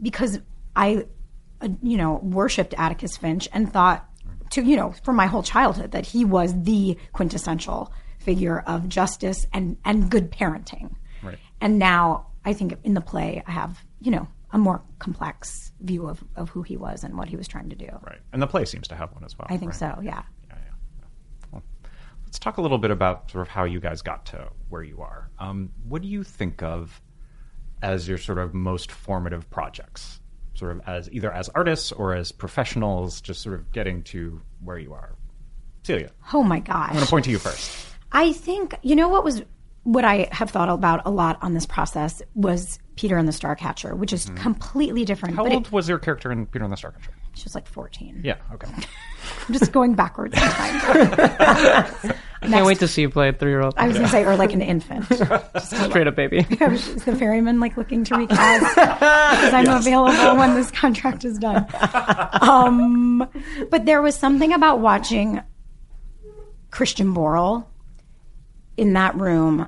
because 0.00 0.40
I 0.76 1.06
uh, 1.60 1.68
you 1.82 1.96
know 1.96 2.20
worshipped 2.22 2.74
Atticus 2.78 3.16
Finch 3.16 3.48
and 3.52 3.72
thought 3.72 4.08
to 4.50 4.62
you 4.62 4.76
know 4.76 4.92
for 5.02 5.12
my 5.12 5.26
whole 5.26 5.42
childhood 5.42 5.92
that 5.92 6.06
he 6.06 6.24
was 6.24 6.54
the 6.62 6.96
quintessential 7.12 7.92
figure 8.18 8.60
of 8.60 8.88
justice 8.88 9.46
and 9.52 9.76
and 9.84 10.10
good 10.10 10.30
parenting. 10.30 10.94
Right. 11.22 11.38
And 11.60 11.78
now 11.78 12.26
I 12.44 12.52
think 12.52 12.76
in 12.84 12.94
the 12.94 13.00
play 13.00 13.42
I 13.46 13.50
have, 13.50 13.84
you 14.00 14.10
know, 14.10 14.28
a 14.52 14.58
more 14.58 14.82
complex 14.98 15.72
view 15.80 16.06
of, 16.08 16.22
of 16.36 16.48
who 16.50 16.62
he 16.62 16.76
was 16.76 17.02
and 17.02 17.18
what 17.18 17.28
he 17.28 17.36
was 17.36 17.48
trying 17.48 17.68
to 17.70 17.76
do. 17.76 17.88
Right. 18.02 18.20
And 18.32 18.40
the 18.40 18.46
play 18.46 18.64
seems 18.64 18.86
to 18.88 18.94
have 18.94 19.12
one 19.12 19.24
as 19.24 19.36
well. 19.36 19.48
I 19.50 19.56
think 19.56 19.72
right? 19.72 19.78
so, 19.78 20.00
yeah. 20.02 20.22
Yeah, 20.48 20.54
yeah. 20.54 21.08
Well, 21.50 21.62
let's 22.24 22.38
talk 22.38 22.58
a 22.58 22.62
little 22.62 22.78
bit 22.78 22.92
about 22.92 23.30
sort 23.30 23.42
of 23.42 23.48
how 23.48 23.64
you 23.64 23.80
guys 23.80 24.00
got 24.00 24.26
to 24.26 24.48
where 24.68 24.82
you 24.82 25.00
are. 25.00 25.28
Um, 25.38 25.70
what 25.88 26.02
do 26.02 26.08
you 26.08 26.22
think 26.22 26.62
of 26.62 27.00
as 27.82 28.06
your 28.06 28.18
sort 28.18 28.38
of 28.38 28.54
most 28.54 28.92
formative 28.92 29.50
projects? 29.50 30.20
Sort 30.54 30.70
of 30.70 30.82
as 30.86 31.10
either 31.10 31.32
as 31.32 31.48
artists 31.48 31.90
or 31.90 32.14
as 32.14 32.30
professionals, 32.30 33.20
just 33.20 33.42
sort 33.42 33.56
of 33.56 33.72
getting 33.72 34.04
to 34.04 34.40
where 34.62 34.78
you 34.78 34.94
are. 34.94 35.16
Celia, 35.82 36.12
Oh 36.32 36.44
my 36.44 36.60
gosh. 36.60 36.90
I'm 36.90 36.94
going 36.94 37.04
to 37.04 37.10
point 37.10 37.24
to 37.24 37.30
you 37.32 37.38
first. 37.38 37.88
I 38.12 38.32
think 38.32 38.76
you 38.82 38.94
know 38.94 39.08
what 39.08 39.24
was 39.24 39.42
what 39.84 40.04
I 40.04 40.28
have 40.32 40.50
thought 40.50 40.68
about 40.68 41.02
a 41.04 41.10
lot 41.10 41.38
on 41.42 41.54
this 41.54 41.66
process 41.66 42.22
was 42.34 42.78
Peter 42.96 43.16
and 43.16 43.28
the 43.28 43.32
Starcatcher, 43.32 43.96
which 43.96 44.12
is 44.12 44.30
completely 44.36 45.04
different. 45.04 45.36
How 45.36 45.44
but 45.44 45.52
old 45.52 45.66
it, 45.66 45.72
was 45.72 45.88
your 45.88 45.98
character 45.98 46.32
in 46.32 46.46
Peter 46.46 46.64
and 46.64 46.72
the 46.72 46.76
Starcatcher? 46.76 47.10
she 47.34 47.44
was 47.44 47.54
like 47.54 47.66
fourteen. 47.66 48.20
Yeah. 48.24 48.36
Okay. 48.52 48.68
I'm 49.48 49.54
just 49.54 49.72
going 49.72 49.94
backwards 49.94 50.34
in 50.34 50.40
time. 50.40 50.50
I 52.42 52.48
can't 52.48 52.66
wait 52.66 52.78
to 52.80 52.88
see 52.88 53.02
you 53.02 53.10
play 53.10 53.30
a 53.30 53.32
three-year-old. 53.32 53.74
I 53.78 53.86
was 53.86 53.96
going 53.96 54.04
to 54.04 54.12
say, 54.12 54.24
or 54.24 54.36
like 54.36 54.52
an 54.52 54.60
infant. 54.60 55.08
Just 55.08 55.70
Straight 55.86 56.06
up 56.06 56.14
baby. 56.14 56.46
is 56.60 57.04
the 57.06 57.16
ferryman 57.16 57.58
like 57.58 57.78
looking 57.78 58.04
to 58.04 58.16
recast 58.16 58.74
because 58.74 59.54
I'm 59.54 59.68
available 59.68 60.36
when 60.36 60.54
this 60.54 60.70
contract 60.70 61.24
is 61.24 61.38
done. 61.38 61.66
Um, 62.42 63.26
but 63.70 63.86
there 63.86 64.02
was 64.02 64.14
something 64.14 64.52
about 64.52 64.80
watching 64.80 65.40
Christian 66.70 67.14
Borle 67.14 67.64
in 68.76 68.92
that 68.92 69.14
room 69.14 69.66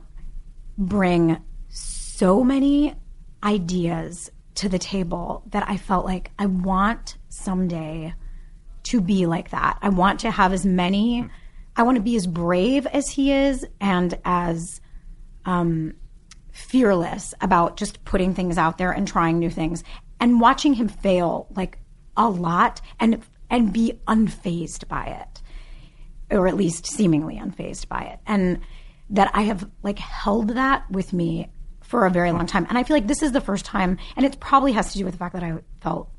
bring 0.78 1.38
so 1.68 2.42
many 2.44 2.94
ideas 3.42 4.30
to 4.56 4.68
the 4.68 4.78
table 4.78 5.42
that 5.50 5.68
I 5.68 5.76
felt 5.76 6.06
like 6.06 6.30
I 6.38 6.46
want 6.46 7.18
someday 7.28 8.14
to 8.84 9.00
be 9.00 9.26
like 9.26 9.50
that. 9.50 9.78
I 9.82 9.90
want 9.90 10.20
to 10.20 10.30
have 10.30 10.52
as 10.52 10.64
many 10.64 11.28
I 11.76 11.82
want 11.82 11.96
to 11.96 12.02
be 12.02 12.16
as 12.16 12.26
brave 12.26 12.86
as 12.86 13.10
he 13.10 13.32
is 13.32 13.66
and 13.80 14.18
as 14.24 14.80
um, 15.44 15.94
fearless 16.50 17.34
about 17.40 17.76
just 17.76 18.04
putting 18.04 18.34
things 18.34 18.56
out 18.56 18.78
there 18.78 18.90
and 18.90 19.06
trying 19.06 19.38
new 19.38 19.50
things 19.50 19.84
and 20.18 20.40
watching 20.40 20.72
him 20.74 20.88
fail 20.88 21.46
like 21.54 21.78
a 22.16 22.28
lot 22.28 22.80
and 22.98 23.22
and 23.50 23.72
be 23.72 24.00
unfazed 24.08 24.88
by 24.88 25.04
it 25.04 25.42
or 26.34 26.48
at 26.48 26.56
least 26.56 26.86
seemingly 26.86 27.36
unfazed 27.36 27.88
by 27.88 28.00
it 28.00 28.18
and 28.26 28.58
that 29.11 29.31
I 29.35 29.42
have 29.42 29.69
like 29.83 29.99
held 29.99 30.51
that 30.51 30.90
with 30.90 31.12
me 31.12 31.51
for 31.83 32.07
a 32.07 32.11
very 32.11 32.33
long 32.33 32.47
time 32.47 32.66
and 32.69 32.77
I 32.77 32.83
feel 32.83 32.97
like 32.97 33.07
this 33.07 33.23
is 33.23 33.33
the 33.33 33.40
first 33.40 33.64
time 33.64 33.99
and 34.16 34.27
it 34.27 34.40
probably 34.40 34.73
has 34.73 34.92
to 34.92 34.99
do 34.99 35.05
with 35.05 35.14
the 35.14 35.19
fact 35.19 35.35
that 35.35 35.45
I 35.45 35.59
felt 35.81 36.11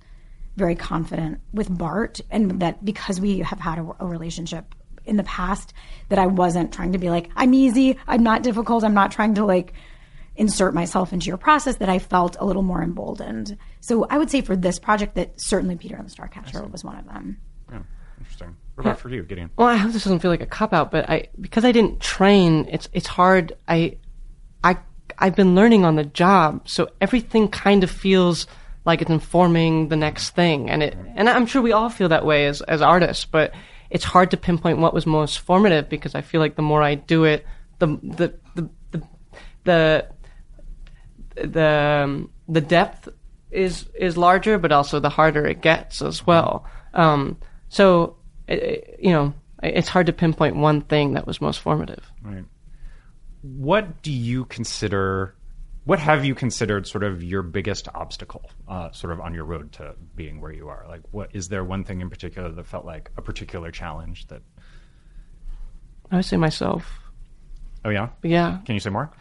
very 0.56 0.76
confident 0.76 1.42
with 1.54 1.76
Bart 1.76 2.22
and 2.32 2.62
that 2.62 2.84
because 2.84 3.20
we 3.20 3.40
have 3.40 3.60
had 3.60 3.78
a, 3.78 3.96
a 4.00 4.06
relationship 4.06 4.74
in 5.06 5.18
the 5.18 5.24
past 5.24 5.74
that 6.10 6.20
I 6.20 6.28
wasn't 6.28 6.74
trying 6.74 6.94
to 6.94 6.98
be 6.98 7.10
like 7.10 7.30
I'm 7.36 7.54
easy, 7.54 7.98
I'm 8.08 8.24
not 8.24 8.44
difficult, 8.44 8.84
I'm 8.84 8.94
not 8.94 9.12
trying 9.12 9.36
to 9.36 9.46
like 9.46 9.74
insert 10.38 10.74
myself 10.74 11.12
into 11.12 11.28
your 11.28 11.38
process 11.38 11.78
that 11.78 11.90
I 11.90 12.00
felt 12.00 12.38
a 12.40 12.46
little 12.46 12.62
more 12.62 12.82
emboldened. 12.82 13.58
So 13.82 14.06
I 14.10 14.18
would 14.18 14.30
say 14.30 14.42
for 14.42 14.56
this 14.56 14.80
project 14.80 15.16
that 15.16 15.34
certainly 15.38 15.76
Peter 15.76 15.96
and 15.96 16.08
the 16.08 16.14
Starcatcher 16.14 16.72
was 16.72 16.84
one 16.84 16.98
of 16.98 17.06
them. 17.06 17.38
Yeah, 17.72 17.82
interesting. 18.20 18.56
What 18.78 18.86
about 18.86 19.00
for 19.00 19.10
you, 19.10 19.24
Gideon? 19.24 19.50
Well, 19.58 19.68
I 19.68 19.76
hope 19.76 19.92
this 19.92 20.04
doesn't 20.04 20.20
feel 20.20 20.30
like 20.30 20.42
a 20.42 20.46
cop 20.46 20.72
out, 20.72 20.92
but 20.92 21.10
I 21.10 21.30
because 21.42 21.66
I 21.66 21.72
didn't 21.72 22.00
train, 22.00 22.68
it's 22.70 22.88
it's 22.94 23.08
hard. 23.08 23.54
I 23.68 23.98
I 24.64 24.78
I've 25.18 25.36
been 25.36 25.56
learning 25.56 25.84
on 25.84 25.96
the 25.96 26.04
job, 26.04 26.70
so 26.70 26.88
everything 27.02 27.48
kind 27.48 27.84
of 27.84 27.90
feels 27.90 28.46
like 28.86 29.02
it's 29.02 29.10
informing 29.10 29.88
the 29.88 29.96
next 29.96 30.36
thing, 30.36 30.70
and 30.70 30.84
it 30.84 30.96
and 31.16 31.28
I'm 31.28 31.48
sure 31.48 31.60
we 31.60 31.72
all 31.72 31.90
feel 31.90 32.10
that 32.10 32.24
way 32.24 32.46
as 32.46 32.62
as 32.62 32.84
artists, 32.84 33.26
but 33.26 33.52
it's 33.90 34.04
hard 34.04 34.30
to 34.30 34.38
pinpoint 34.38 34.78
what 34.78 34.94
was 34.94 35.08
most 35.08 35.40
formative 35.40 35.90
because 35.90 36.14
I 36.14 36.22
feel 36.22 36.40
like 36.40 36.56
the 36.56 36.62
more 36.62 36.84
I 36.84 36.94
do 36.94 37.24
it, 37.24 37.48
the 37.80 37.88
the 38.04 38.34
the 38.54 38.70
the, 38.92 39.08
the 39.64 40.08
the 41.48 42.02
um, 42.04 42.30
the 42.48 42.62
depth 42.62 43.10
is 43.50 43.90
is 43.96 44.18
larger, 44.18 44.60
but 44.60 44.72
also 44.72 45.00
the 45.00 45.10
harder 45.10 45.48
it 45.48 45.62
gets 45.62 46.04
as 46.04 46.28
well. 46.28 46.64
Um, 46.94 47.38
so 47.70 48.17
it, 48.48 48.60
it- 48.64 49.00
you 49.02 49.12
know, 49.12 49.34
it's 49.64 49.88
hard 49.90 50.06
to 50.08 50.14
pinpoint 50.14 50.56
one 50.56 50.82
thing 50.82 51.14
that 51.14 51.26
was 51.26 51.42
most 51.42 51.60
formative. 51.60 52.04
Right. 52.22 52.46
What 53.42 54.02
do 54.02 54.12
you 54.12 54.46
consider? 54.46 55.34
What 55.86 56.00
have 56.00 56.26
you 56.26 56.36
considered 56.36 56.86
sort 56.86 57.04
of 57.04 57.24
your 57.24 57.42
biggest 57.42 57.88
obstacle, 57.96 58.50
uh, 58.68 58.92
sort 58.92 59.14
of 59.14 59.22
on 59.22 59.34
your 59.34 59.46
road 59.46 59.72
to 59.74 59.96
being 60.16 60.42
where 60.42 60.52
you 60.52 60.68
are? 60.68 60.86
Like, 60.88 61.02
what 61.12 61.30
is 61.34 61.48
there 61.48 61.64
one 61.64 61.84
thing 61.86 62.02
in 62.02 62.10
particular 62.10 62.52
that 62.52 62.66
felt 62.68 62.86
like 62.86 63.10
a 63.18 63.22
particular 63.22 63.72
challenge? 63.72 64.28
That 64.28 64.42
I 66.12 66.18
would 66.18 66.26
say 66.26 66.38
myself. 66.38 66.92
oh 67.86 67.90
yeah, 67.90 68.10
yeah, 68.24 68.60
can 68.66 68.74
you 68.76 68.80
say 68.82 68.90
more? 68.90 69.12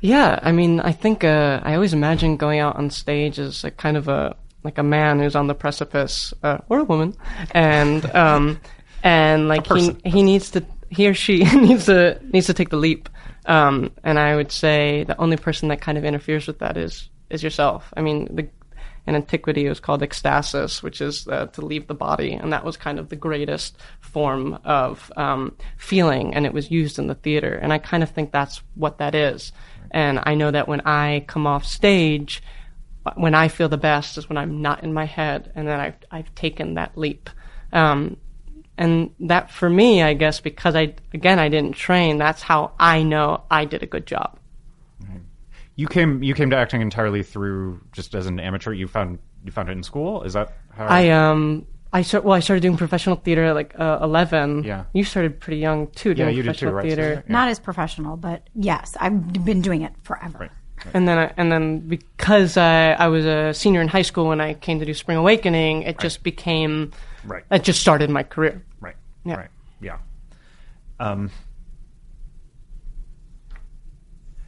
Yeah, 0.00 0.38
I 0.42 0.52
mean, 0.52 0.80
I 0.80 0.92
think 0.92 1.24
uh, 1.24 1.60
I 1.62 1.74
always 1.74 1.94
imagine 1.94 2.36
going 2.36 2.60
out 2.60 2.76
on 2.76 2.90
stage 2.90 3.38
as 3.38 3.64
a 3.64 3.70
kind 3.70 3.96
of 3.96 4.06
a 4.08 4.36
like 4.64 4.78
a 4.78 4.82
man 4.82 5.20
who's 5.20 5.36
on 5.36 5.46
the 5.46 5.54
precipice, 5.54 6.34
uh, 6.42 6.58
or 6.68 6.80
a 6.80 6.84
woman, 6.84 7.14
and 7.52 8.04
um, 8.14 8.60
and 9.02 9.48
like 9.54 9.66
he 9.66 9.96
he 10.04 10.22
needs 10.22 10.50
to 10.50 10.64
he 10.90 11.06
or 11.06 11.14
she 11.14 11.44
needs 11.54 11.86
to 11.86 12.18
needs 12.24 12.46
to 12.46 12.54
take 12.54 12.70
the 12.70 12.76
leap. 12.76 13.08
Um, 13.46 13.92
and 14.02 14.18
I 14.18 14.34
would 14.36 14.50
say 14.50 15.04
the 15.04 15.20
only 15.20 15.36
person 15.36 15.68
that 15.68 15.80
kind 15.80 15.98
of 15.98 16.04
interferes 16.04 16.46
with 16.46 16.58
that 16.60 16.76
is 16.76 17.08
is 17.30 17.42
yourself. 17.42 17.92
I 17.96 18.00
mean, 18.00 18.34
the 18.34 18.48
in 19.06 19.14
antiquity 19.14 19.66
it 19.66 19.68
was 19.68 19.80
called 19.80 20.00
ecstasis, 20.00 20.82
which 20.82 21.00
is 21.00 21.28
uh, 21.28 21.46
to 21.46 21.64
leave 21.64 21.86
the 21.86 21.94
body, 21.94 22.32
and 22.32 22.52
that 22.52 22.64
was 22.64 22.76
kind 22.76 22.98
of 22.98 23.10
the 23.10 23.16
greatest 23.16 23.76
form 24.00 24.58
of 24.64 25.12
um, 25.16 25.54
feeling, 25.76 26.34
and 26.34 26.46
it 26.46 26.54
was 26.54 26.70
used 26.70 26.98
in 26.98 27.06
the 27.06 27.14
theater. 27.14 27.54
And 27.54 27.72
I 27.72 27.78
kind 27.78 28.02
of 28.02 28.10
think 28.10 28.32
that's 28.32 28.62
what 28.74 28.98
that 28.98 29.14
is. 29.14 29.52
And 29.90 30.20
I 30.22 30.34
know 30.34 30.50
that 30.50 30.68
when 30.68 30.80
I 30.82 31.24
come 31.28 31.46
off 31.46 31.64
stage, 31.64 32.42
when 33.16 33.34
I 33.34 33.48
feel 33.48 33.68
the 33.68 33.76
best 33.76 34.18
is 34.18 34.28
when 34.28 34.38
I'm 34.38 34.62
not 34.62 34.82
in 34.82 34.92
my 34.92 35.04
head, 35.04 35.52
and 35.54 35.68
then 35.68 35.78
I've 35.80 35.96
I've 36.10 36.34
taken 36.34 36.74
that 36.74 36.96
leap. 36.96 37.30
Um, 37.72 38.16
and 38.76 39.10
that 39.20 39.50
for 39.50 39.68
me, 39.70 40.02
I 40.02 40.14
guess, 40.14 40.40
because 40.40 40.74
I 40.74 40.94
again 41.12 41.38
I 41.38 41.48
didn't 41.48 41.76
train, 41.76 42.18
that's 42.18 42.42
how 42.42 42.72
I 42.78 43.02
know 43.02 43.44
I 43.50 43.64
did 43.66 43.82
a 43.82 43.86
good 43.86 44.06
job. 44.06 44.38
You 45.76 45.88
came 45.88 46.22
you 46.22 46.34
came 46.34 46.50
to 46.50 46.56
acting 46.56 46.80
entirely 46.80 47.22
through 47.24 47.80
just 47.92 48.14
as 48.14 48.26
an 48.26 48.38
amateur. 48.38 48.72
You 48.72 48.86
found 48.86 49.18
you 49.44 49.50
found 49.50 49.68
it 49.68 49.72
in 49.72 49.82
school. 49.82 50.22
Is 50.22 50.34
that 50.34 50.56
how? 50.72 50.86
I 50.86 51.10
um 51.10 51.66
I 51.92 52.02
start 52.02 52.24
well 52.24 52.34
I 52.34 52.40
started 52.40 52.60
doing 52.60 52.76
professional 52.76 53.16
theater 53.16 53.44
at 53.44 53.54
like 53.54 53.78
uh, 53.78 53.98
eleven. 54.00 54.62
Yeah. 54.62 54.84
you 54.92 55.02
started 55.02 55.40
pretty 55.40 55.58
young 55.58 55.88
too. 55.88 56.10
yeah, 56.10 56.26
Doing 56.26 56.36
you 56.36 56.42
did 56.44 56.56
too, 56.58 56.70
right? 56.70 56.84
theater. 56.84 57.14
So, 57.16 57.22
yeah. 57.26 57.32
Not 57.32 57.48
as 57.48 57.58
professional, 57.58 58.16
but 58.16 58.48
yes, 58.54 58.96
I've 59.00 59.44
been 59.44 59.62
doing 59.62 59.82
it 59.82 59.92
forever. 60.02 60.38
Right. 60.38 60.50
And 60.92 61.08
then, 61.08 61.18
I, 61.18 61.32
and 61.36 61.50
then, 61.50 61.80
because 61.80 62.56
I, 62.56 62.92
I 62.92 63.08
was 63.08 63.24
a 63.24 63.54
senior 63.54 63.80
in 63.80 63.88
high 63.88 64.02
school 64.02 64.28
when 64.28 64.40
I 64.40 64.54
came 64.54 64.78
to 64.80 64.84
do 64.84 64.92
Spring 64.92 65.16
Awakening, 65.16 65.82
it 65.82 65.98
just 65.98 66.22
became, 66.22 66.92
Right. 67.24 67.44
it 67.50 67.62
just 67.64 67.80
started 67.80 68.10
my 68.10 68.22
career. 68.22 68.62
Right. 68.80 68.96
Yeah. 69.24 69.34
Right. 69.36 69.48
Yeah. 69.80 69.98
Um, 71.00 71.30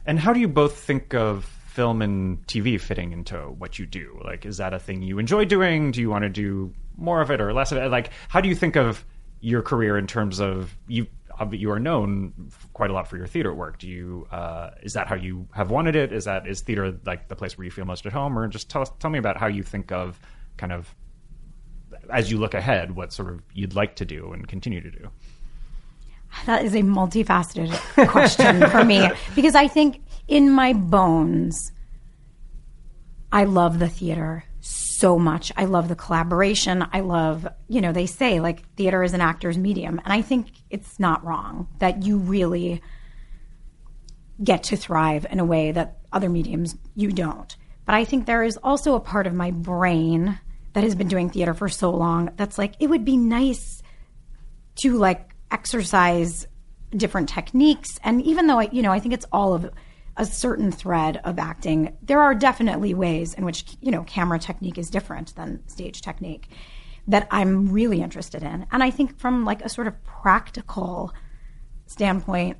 and 0.05 0.19
how 0.19 0.33
do 0.33 0.39
you 0.39 0.47
both 0.47 0.77
think 0.79 1.13
of 1.13 1.45
film 1.45 2.01
and 2.01 2.45
TV 2.47 2.79
fitting 2.79 3.11
into 3.11 3.37
what 3.37 3.77
you 3.79 3.85
do? 3.85 4.19
Like, 4.23 4.45
is 4.45 4.57
that 4.57 4.73
a 4.73 4.79
thing 4.79 5.01
you 5.01 5.19
enjoy 5.19 5.45
doing? 5.45 5.91
Do 5.91 6.01
you 6.01 6.09
want 6.09 6.23
to 6.23 6.29
do 6.29 6.73
more 6.97 7.21
of 7.21 7.29
it 7.31 7.41
or 7.41 7.53
less 7.53 7.71
of 7.71 7.77
it? 7.77 7.89
Like, 7.89 8.11
how 8.29 8.41
do 8.41 8.49
you 8.49 8.55
think 8.55 8.75
of 8.75 9.03
your 9.41 9.61
career 9.61 9.97
in 9.97 10.07
terms 10.07 10.39
of 10.39 10.75
you? 10.87 11.07
You 11.51 11.71
are 11.71 11.79
known 11.79 12.33
quite 12.73 12.89
a 12.89 12.93
lot 12.93 13.07
for 13.07 13.17
your 13.17 13.27
theater 13.27 13.53
work. 13.53 13.79
Do 13.79 13.87
you? 13.87 14.27
Uh, 14.31 14.71
is 14.81 14.93
that 14.93 15.07
how 15.07 15.15
you 15.15 15.47
have 15.53 15.69
wanted 15.69 15.95
it? 15.95 16.11
Is 16.11 16.25
that 16.25 16.47
is 16.47 16.61
theater 16.61 16.97
like 17.05 17.27
the 17.27 17.35
place 17.35 17.57
where 17.57 17.65
you 17.65 17.71
feel 17.71 17.85
most 17.85 18.05
at 18.05 18.13
home? 18.13 18.37
Or 18.37 18.47
just 18.47 18.69
tell 18.69 18.85
tell 18.85 19.09
me 19.09 19.19
about 19.19 19.37
how 19.37 19.47
you 19.47 19.63
think 19.63 19.91
of 19.91 20.19
kind 20.57 20.71
of 20.71 20.93
as 22.11 22.31
you 22.31 22.37
look 22.37 22.53
ahead, 22.53 22.95
what 22.95 23.13
sort 23.13 23.29
of 23.29 23.41
you'd 23.53 23.75
like 23.75 23.95
to 23.97 24.05
do 24.05 24.31
and 24.33 24.47
continue 24.47 24.81
to 24.81 24.91
do. 24.91 25.09
That 26.45 26.65
is 26.65 26.75
a 26.75 26.81
multifaceted 26.81 27.73
question 28.09 28.67
for 28.69 28.83
me 28.83 29.09
because 29.35 29.55
I 29.55 29.67
think 29.67 30.01
in 30.27 30.51
my 30.51 30.73
bones, 30.73 31.71
I 33.31 33.45
love 33.45 33.79
the 33.79 33.89
theater 33.89 34.43
so 34.99 35.17
much. 35.17 35.51
I 35.55 35.65
love 35.65 35.87
the 35.87 35.95
collaboration. 35.95 36.85
I 36.91 37.01
love, 37.01 37.47
you 37.67 37.81
know, 37.81 37.91
they 37.91 38.05
say 38.05 38.39
like 38.39 38.67
theater 38.75 39.03
is 39.03 39.13
an 39.13 39.21
actor's 39.21 39.57
medium. 39.57 39.99
And 40.03 40.13
I 40.13 40.21
think 40.21 40.47
it's 40.69 40.99
not 40.99 41.23
wrong 41.25 41.67
that 41.79 42.03
you 42.03 42.17
really 42.17 42.81
get 44.43 44.63
to 44.63 44.77
thrive 44.77 45.25
in 45.29 45.39
a 45.39 45.45
way 45.45 45.71
that 45.71 45.97
other 46.11 46.29
mediums 46.29 46.75
you 46.95 47.11
don't. 47.11 47.55
But 47.85 47.95
I 47.95 48.05
think 48.05 48.25
there 48.25 48.43
is 48.43 48.57
also 48.63 48.95
a 48.95 48.99
part 48.99 49.27
of 49.27 49.33
my 49.33 49.51
brain 49.51 50.39
that 50.73 50.83
has 50.83 50.95
been 50.95 51.07
doing 51.07 51.29
theater 51.29 51.53
for 51.53 51.69
so 51.69 51.89
long 51.89 52.31
that's 52.35 52.57
like, 52.57 52.75
it 52.79 52.87
would 52.87 53.05
be 53.05 53.17
nice 53.17 53.81
to 54.77 54.97
like 54.97 55.33
exercise 55.51 56.47
different 56.95 57.29
techniques 57.29 57.99
and 58.03 58.21
even 58.21 58.47
though 58.47 58.59
I 58.59 58.69
you 58.71 58.81
know 58.81 58.91
I 58.91 58.99
think 58.99 59.13
it's 59.13 59.25
all 59.31 59.53
of 59.53 59.69
a 60.17 60.25
certain 60.25 60.71
thread 60.71 61.21
of 61.23 61.39
acting 61.39 61.95
there 62.01 62.19
are 62.19 62.35
definitely 62.35 62.93
ways 62.93 63.33
in 63.33 63.45
which 63.45 63.65
you 63.81 63.91
know 63.91 64.03
camera 64.03 64.39
technique 64.39 64.77
is 64.77 64.89
different 64.89 65.35
than 65.35 65.65
stage 65.67 66.01
technique 66.01 66.49
that 67.07 67.27
I'm 67.31 67.71
really 67.71 68.01
interested 68.01 68.43
in 68.43 68.65
and 68.71 68.83
I 68.83 68.91
think 68.91 69.19
from 69.19 69.45
like 69.45 69.63
a 69.63 69.69
sort 69.69 69.87
of 69.87 70.03
practical 70.03 71.13
standpoint 71.85 72.57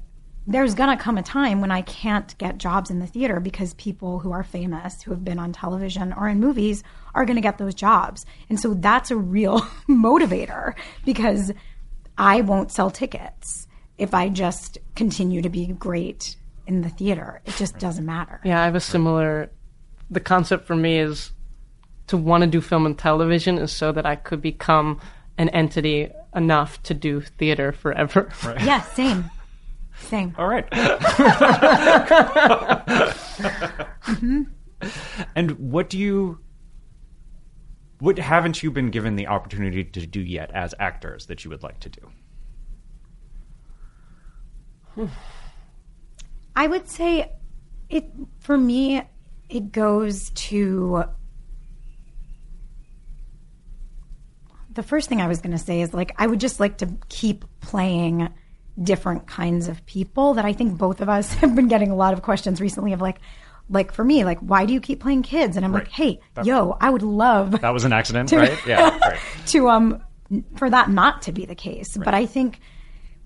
there's 0.50 0.76
going 0.76 0.96
to 0.96 1.04
come 1.04 1.18
a 1.18 1.24
time 1.24 1.60
when 1.60 1.72
I 1.72 1.82
can't 1.82 2.36
get 2.38 2.58
jobs 2.58 2.90
in 2.90 3.00
the 3.00 3.06
theater 3.06 3.42
because 3.42 3.74
people 3.74 4.20
who 4.20 4.32
are 4.32 4.44
famous, 4.44 5.02
who 5.02 5.12
have 5.12 5.26
been 5.26 5.40
on 5.40 5.52
television 5.52 6.14
or 6.14 6.30
in 6.30 6.40
movies, 6.40 6.84
are 7.14 7.26
going 7.26 7.36
to 7.36 7.42
get 7.42 7.58
those 7.58 7.76
jobs. 7.76 8.26
And 8.50 8.58
so 8.58 8.74
that's 8.74 9.12
a 9.12 9.18
real 9.18 9.60
motivator 9.90 10.74
because 11.04 11.52
I 12.18 12.42
won't 12.42 12.72
sell 12.72 12.90
tickets 12.90 13.68
if 13.98 14.14
I 14.14 14.30
just 14.30 14.78
continue 14.96 15.42
to 15.42 15.50
be 15.50 15.68
great 15.68 16.38
in 16.68 16.82
the 16.82 16.90
theater. 16.90 17.42
It 17.46 17.56
just 17.56 17.80
doesn't 17.80 18.06
matter. 18.06 18.40
Yeah, 18.44 18.62
I 18.62 18.66
have 18.66 18.76
a 18.76 18.80
similar. 18.80 19.50
The 20.10 20.20
concept 20.20 20.68
for 20.68 20.76
me 20.76 21.00
is 21.00 21.32
to 22.08 22.18
want 22.18 22.42
to 22.42 22.48
do 22.48 22.62
film 22.62 22.86
and 22.86 22.98
television 22.98 23.58
is 23.58 23.72
so 23.72 23.92
that 23.92 24.06
I 24.06 24.16
could 24.16 24.42
become 24.42 25.02
an 25.38 25.50
entity 25.50 26.10
enough 26.36 26.82
to 26.84 26.94
do 26.94 27.22
theater 27.22 27.72
forever. 27.72 28.32
Yeah, 28.64 28.82
same. 28.82 29.30
Same. 30.00 30.36
All 30.38 30.48
right. 30.48 30.68
And 35.36 35.52
what 35.58 35.90
do 35.90 35.98
you 35.98 36.40
what 38.00 38.20
haven't 38.20 38.62
you 38.62 38.70
been 38.70 38.92
given 38.92 39.16
the 39.16 39.26
opportunity 39.26 39.84
to 39.84 40.06
do 40.06 40.22
yet 40.22 40.52
as 40.54 40.76
actors 40.80 41.26
that 41.26 41.44
you 41.44 41.50
would 41.50 41.64
like 41.64 41.80
to 41.80 41.90
do? 44.96 45.10
I 46.58 46.66
would 46.66 46.90
say 46.90 47.32
it 47.88 48.12
for 48.40 48.58
me 48.58 49.04
it 49.48 49.72
goes 49.72 50.32
to 50.32 51.04
the 54.74 54.82
first 54.82 55.08
thing 55.08 55.22
I 55.22 55.28
was 55.28 55.40
going 55.40 55.52
to 55.52 55.64
say 55.64 55.82
is 55.82 55.94
like 55.94 56.14
I 56.18 56.26
would 56.26 56.40
just 56.40 56.60
like 56.60 56.80
to 56.80 56.90
keep 57.10 57.46
playing 57.62 58.30
different 58.82 59.28
kinds 59.28 59.68
of 59.68 59.86
people 59.86 60.34
that 60.34 60.46
I 60.46 60.54
think 60.54 60.80
both 60.80 61.00
of 61.00 61.10
us 61.10 61.32
have 61.42 61.56
been 61.56 61.68
getting 61.68 61.92
a 61.92 61.96
lot 61.96 62.14
of 62.14 62.24
questions 62.24 62.60
recently 62.60 62.92
of 62.94 63.02
like, 63.02 63.20
like 63.70 63.92
for 63.92 64.04
me, 64.04 64.24
like, 64.24 64.40
why 64.40 64.66
do 64.66 64.74
you 64.74 64.82
keep 64.82 65.00
playing 65.00 65.24
kids? 65.24 65.58
And 65.58 65.66
I'm 65.66 65.74
like, 65.74 65.90
hey, 65.90 66.20
yo, 66.44 66.76
I 66.82 66.90
would 66.90 67.02
love 67.04 67.62
That 67.62 67.74
was 67.74 67.86
an 67.86 67.94
accident, 67.94 68.32
right? 68.32 68.58
Yeah. 68.66 68.98
Right. 69.08 69.20
to 69.48 69.70
um 69.70 70.04
for 70.56 70.70
that 70.70 70.90
not 70.90 71.22
to 71.24 71.32
be 71.32 71.46
the 71.46 71.56
case. 71.56 71.98
But 71.98 72.14
I 72.16 72.26
think 72.26 72.60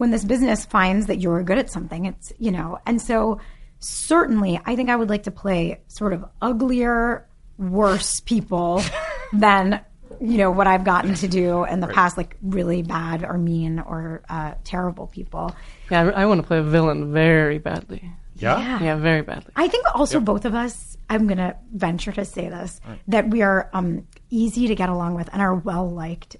when 0.01 0.09
this 0.09 0.23
business 0.23 0.65
finds 0.65 1.05
that 1.05 1.19
you're 1.19 1.43
good 1.43 1.59
at 1.59 1.69
something, 1.69 2.05
it's 2.05 2.33
you 2.39 2.49
know, 2.49 2.79
and 2.87 2.99
so 2.99 3.39
certainly 3.77 4.59
I 4.65 4.75
think 4.75 4.89
I 4.89 4.95
would 4.95 5.09
like 5.09 5.23
to 5.23 5.31
play 5.31 5.79
sort 5.89 6.13
of 6.13 6.25
uglier, 6.41 7.29
worse 7.59 8.19
people 8.19 8.81
than 9.31 9.79
you 10.19 10.39
know 10.39 10.49
what 10.49 10.65
I've 10.65 10.83
gotten 10.83 11.13
to 11.13 11.27
do 11.27 11.65
in 11.65 11.81
the 11.81 11.87
past, 11.87 12.17
like 12.17 12.35
really 12.41 12.81
bad 12.81 13.23
or 13.23 13.37
mean 13.37 13.77
or 13.77 14.23
uh, 14.27 14.55
terrible 14.63 15.05
people. 15.05 15.55
Yeah, 15.91 16.05
I, 16.05 16.23
I 16.23 16.25
want 16.25 16.41
to 16.41 16.47
play 16.47 16.57
a 16.57 16.63
villain 16.63 17.13
very 17.13 17.59
badly. 17.59 18.11
Yeah. 18.37 18.81
Yeah, 18.81 18.95
very 18.95 19.21
badly. 19.21 19.51
I 19.55 19.67
think 19.67 19.85
also 19.93 20.19
both 20.19 20.45
of 20.45 20.55
us, 20.55 20.97
I'm 21.11 21.27
going 21.27 21.37
to 21.37 21.55
venture 21.75 22.11
to 22.13 22.25
say 22.25 22.49
this, 22.49 22.81
that 23.07 23.29
we 23.29 23.43
are 23.43 23.69
um, 23.71 24.07
easy 24.31 24.67
to 24.69 24.73
get 24.73 24.89
along 24.89 25.13
with 25.13 25.29
and 25.31 25.43
are 25.43 25.53
well 25.53 25.87
liked 25.87 26.37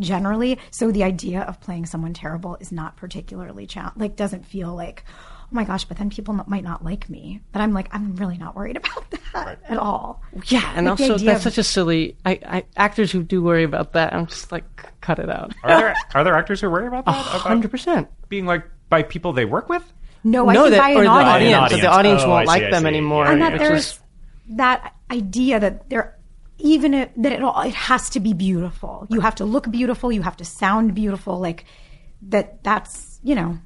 generally. 0.00 0.58
So 0.70 0.90
the 0.90 1.04
idea 1.04 1.42
of 1.42 1.60
playing 1.60 1.86
someone 1.86 2.14
terrible 2.14 2.56
is 2.60 2.72
not 2.72 2.96
particularly 2.96 3.66
cha- 3.66 3.92
like 3.96 4.16
doesn't 4.16 4.46
feel 4.46 4.74
like, 4.74 5.04
oh 5.08 5.48
my 5.52 5.64
gosh, 5.64 5.84
but 5.84 5.96
then 5.96 6.10
people 6.10 6.34
not, 6.34 6.48
might 6.48 6.64
not 6.64 6.84
like 6.84 7.08
me. 7.08 7.40
But 7.52 7.62
I'm 7.62 7.72
like, 7.72 7.88
I'm 7.94 8.16
really 8.16 8.36
not 8.38 8.56
worried 8.56 8.76
about 8.76 9.10
that 9.32 9.58
at 9.68 9.78
all. 9.78 10.22
Yeah, 10.46 10.72
and 10.74 10.86
Like 10.86 11.00
also 11.00 11.18
that's 11.18 11.46
of- 11.46 11.52
such 11.52 11.58
a 11.58 11.62
silly. 11.62 12.16
I, 12.24 12.40
I 12.46 12.64
actors 12.76 13.12
who 13.12 13.22
do 13.22 13.42
worry 13.42 13.64
about 13.64 13.92
that, 13.92 14.12
I'm 14.12 14.26
just 14.26 14.50
like, 14.52 14.64
cut 15.00 15.18
it 15.18 15.30
out. 15.30 15.54
Are 15.62 15.78
there 15.78 15.94
are 16.14 16.24
there 16.24 16.34
actors 16.34 16.60
who 16.60 16.70
worry 16.70 16.86
about 16.88 17.04
that? 17.06 17.12
Hundred 17.14 17.70
percent. 17.70 18.08
being 18.28 18.46
like 18.46 18.64
by 18.88 19.02
people 19.02 19.32
they 19.32 19.44
work 19.44 19.68
with? 19.68 19.82
No, 20.24 20.48
I 20.50 20.54
No, 20.54 20.62
think 20.64 20.74
that 20.74 20.80
by 20.80 20.92
or 20.94 20.98
an 20.98 21.04
the 21.04 21.10
audience. 21.10 21.32
audience, 21.32 21.52
that 21.52 21.56
audience. 21.68 21.82
the 21.82 21.88
audience 21.88 22.22
Oh, 22.24 22.28
won't 22.30 22.48
see, 22.48 22.60
like 22.60 22.70
them 22.72 22.82
see. 22.82 22.88
anymore. 22.88 23.26
and 23.26 23.42
that 23.42 23.52
which 23.52 23.60
there's 23.60 23.86
is- 23.86 24.00
that 24.56 24.94
idea 25.10 25.60
that 25.60 25.88
there 25.88 26.15
even 26.58 26.94
it, 26.94 27.12
that 27.22 27.32
it 27.32 27.42
all 27.42 27.60
it 27.62 27.74
has 27.74 28.08
to 28.10 28.20
be 28.20 28.32
beautiful 28.32 29.06
you 29.10 29.20
have 29.20 29.34
to 29.34 29.44
look 29.44 29.70
beautiful 29.70 30.10
you 30.10 30.22
have 30.22 30.36
to 30.36 30.44
sound 30.44 30.94
beautiful 30.94 31.38
like 31.38 31.64
that 32.22 32.62
that's 32.64 33.20
you 33.22 33.34
know 33.34 33.58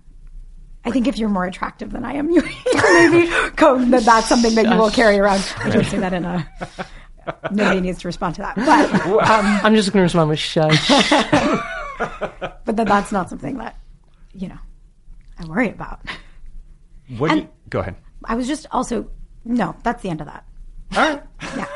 I 0.85 0.90
think 0.90 1.07
if 1.07 1.18
you're 1.18 1.29
more 1.29 1.44
attractive 1.44 1.90
than 1.90 2.05
I 2.05 2.14
am, 2.14 2.31
you 2.35 2.40
maybe 2.40 3.31
go, 3.57 3.85
that 3.87 4.03
that's 4.05 4.29
something 4.29 4.55
that 4.55 4.66
you 4.66 4.76
will 4.76 4.90
carry 4.90 5.18
around. 5.18 5.46
I 5.59 5.68
don't 5.68 5.85
say 5.85 5.98
that 5.98 6.12
in 6.12 6.24
a. 6.24 6.48
Nobody 7.50 7.81
needs 7.81 7.98
to 7.98 8.09
respond 8.09 8.37
to 8.37 8.40
that, 8.42 8.57
but 8.57 9.29
um, 9.29 9.61
I'm 9.62 9.74
just 9.74 9.92
going 9.92 9.98
to 9.98 10.05
respond 10.05 10.31
with 10.31 10.38
shush. 10.38 10.88
but 11.98 12.64
that 12.64 12.87
that's 12.87 13.12
not 13.12 13.29
something 13.29 13.59
that 13.59 13.76
you 14.33 14.48
know 14.48 14.59
I 15.38 15.44
worry 15.44 15.68
about. 15.68 16.00
What 17.18 17.31
And- 17.31 17.42
you, 17.42 17.48
go 17.68 17.81
ahead. 17.81 17.96
I 18.24 18.35
was 18.35 18.46
just 18.46 18.66
also 18.70 19.11
no, 19.44 19.76
that's 19.83 20.03
the 20.03 20.09
end 20.09 20.20
of 20.22 20.29
that. 20.29 20.44
All 20.96 21.09
right. 21.09 21.22
Yeah, 21.57 21.66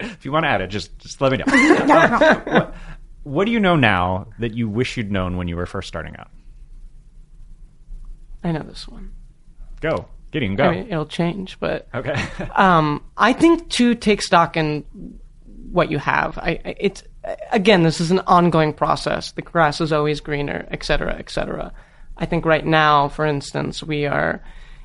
if 0.00 0.24
you 0.24 0.32
want 0.32 0.44
to 0.44 0.48
add 0.48 0.60
it, 0.60 0.68
just 0.68 0.96
just 0.98 1.20
let 1.20 1.32
me 1.32 1.38
know. 1.38 1.44
no, 1.84 2.42
no. 2.46 2.72
what 3.22 3.44
do 3.46 3.50
you 3.52 3.60
know 3.60 3.76
now 3.76 4.26
that 4.38 4.54
you 4.54 4.68
wish 4.68 4.96
you'd 4.96 5.10
known 5.12 5.36
when 5.36 5.48
you 5.48 5.56
were 5.56 5.66
first 5.66 5.88
starting 5.88 6.16
out? 6.16 6.30
I 8.42 8.52
know 8.52 8.62
this 8.62 8.86
one. 8.86 9.12
Go. 9.80 10.06
Gideon, 10.30 10.56
go. 10.56 10.64
I 10.64 10.70
mean, 10.74 10.86
it'll 10.88 11.06
change, 11.06 11.58
but 11.60 11.88
okay. 11.94 12.14
um, 12.56 13.04
I 13.16 13.32
think 13.32 13.68
to 13.70 13.94
take 13.94 14.20
stock 14.20 14.56
in 14.56 14.84
what 15.70 15.90
you 15.90 15.98
have. 15.98 16.36
I, 16.38 16.60
I- 16.64 16.76
it's 16.78 17.02
again, 17.52 17.82
this 17.84 18.00
is 18.00 18.10
an 18.10 18.20
ongoing 18.26 18.72
process. 18.72 19.32
The 19.32 19.42
grass 19.42 19.80
is 19.80 19.92
always 19.92 20.20
greener, 20.20 20.66
et 20.70 20.84
cetera, 20.84 21.14
et 21.18 21.30
cetera. 21.30 21.72
I 22.16 22.26
think 22.26 22.44
right 22.44 22.64
now, 22.64 23.08
for 23.08 23.24
instance, 23.24 23.82
we 23.82 24.06
are 24.06 24.42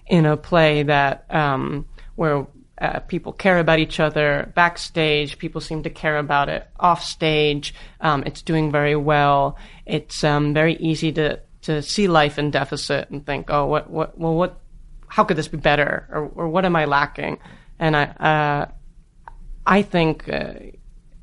in 0.07 0.25
a 0.25 0.37
play 0.37 0.83
that 0.83 1.25
um, 1.29 1.85
where 2.15 2.47
uh, 2.81 2.99
people 2.99 3.33
care 3.33 3.59
about 3.59 3.79
each 3.79 3.99
other 3.99 4.51
backstage. 4.55 5.37
People 5.37 5.61
seem 5.61 5.83
to 5.83 5.89
care 5.89 6.17
about 6.17 6.49
it 6.49 6.67
offstage. 6.79 7.73
Um, 8.01 8.23
it's 8.25 8.41
doing 8.41 8.71
very 8.71 8.95
well. 8.95 9.57
It's 9.85 10.23
um, 10.23 10.53
very 10.53 10.75
easy 10.75 11.11
to 11.13 11.41
to 11.61 11.81
see 11.81 12.07
life 12.07 12.39
in 12.39 12.51
deficit 12.51 13.09
and 13.09 13.25
think, 13.25 13.49
oh, 13.49 13.65
what, 13.65 13.89
what, 13.89 14.17
well, 14.17 14.33
what, 14.33 14.61
how 15.07 15.25
could 15.25 15.37
this 15.37 15.49
be 15.49 15.57
better, 15.57 16.07
or, 16.09 16.31
or 16.35 16.47
what 16.47 16.63
am 16.63 16.75
I 16.75 16.85
lacking? 16.85 17.37
And 17.77 17.97
I, 17.97 18.03
uh, 18.03 18.71
I 19.65 19.81
think, 19.81 20.29
uh, 20.29 20.53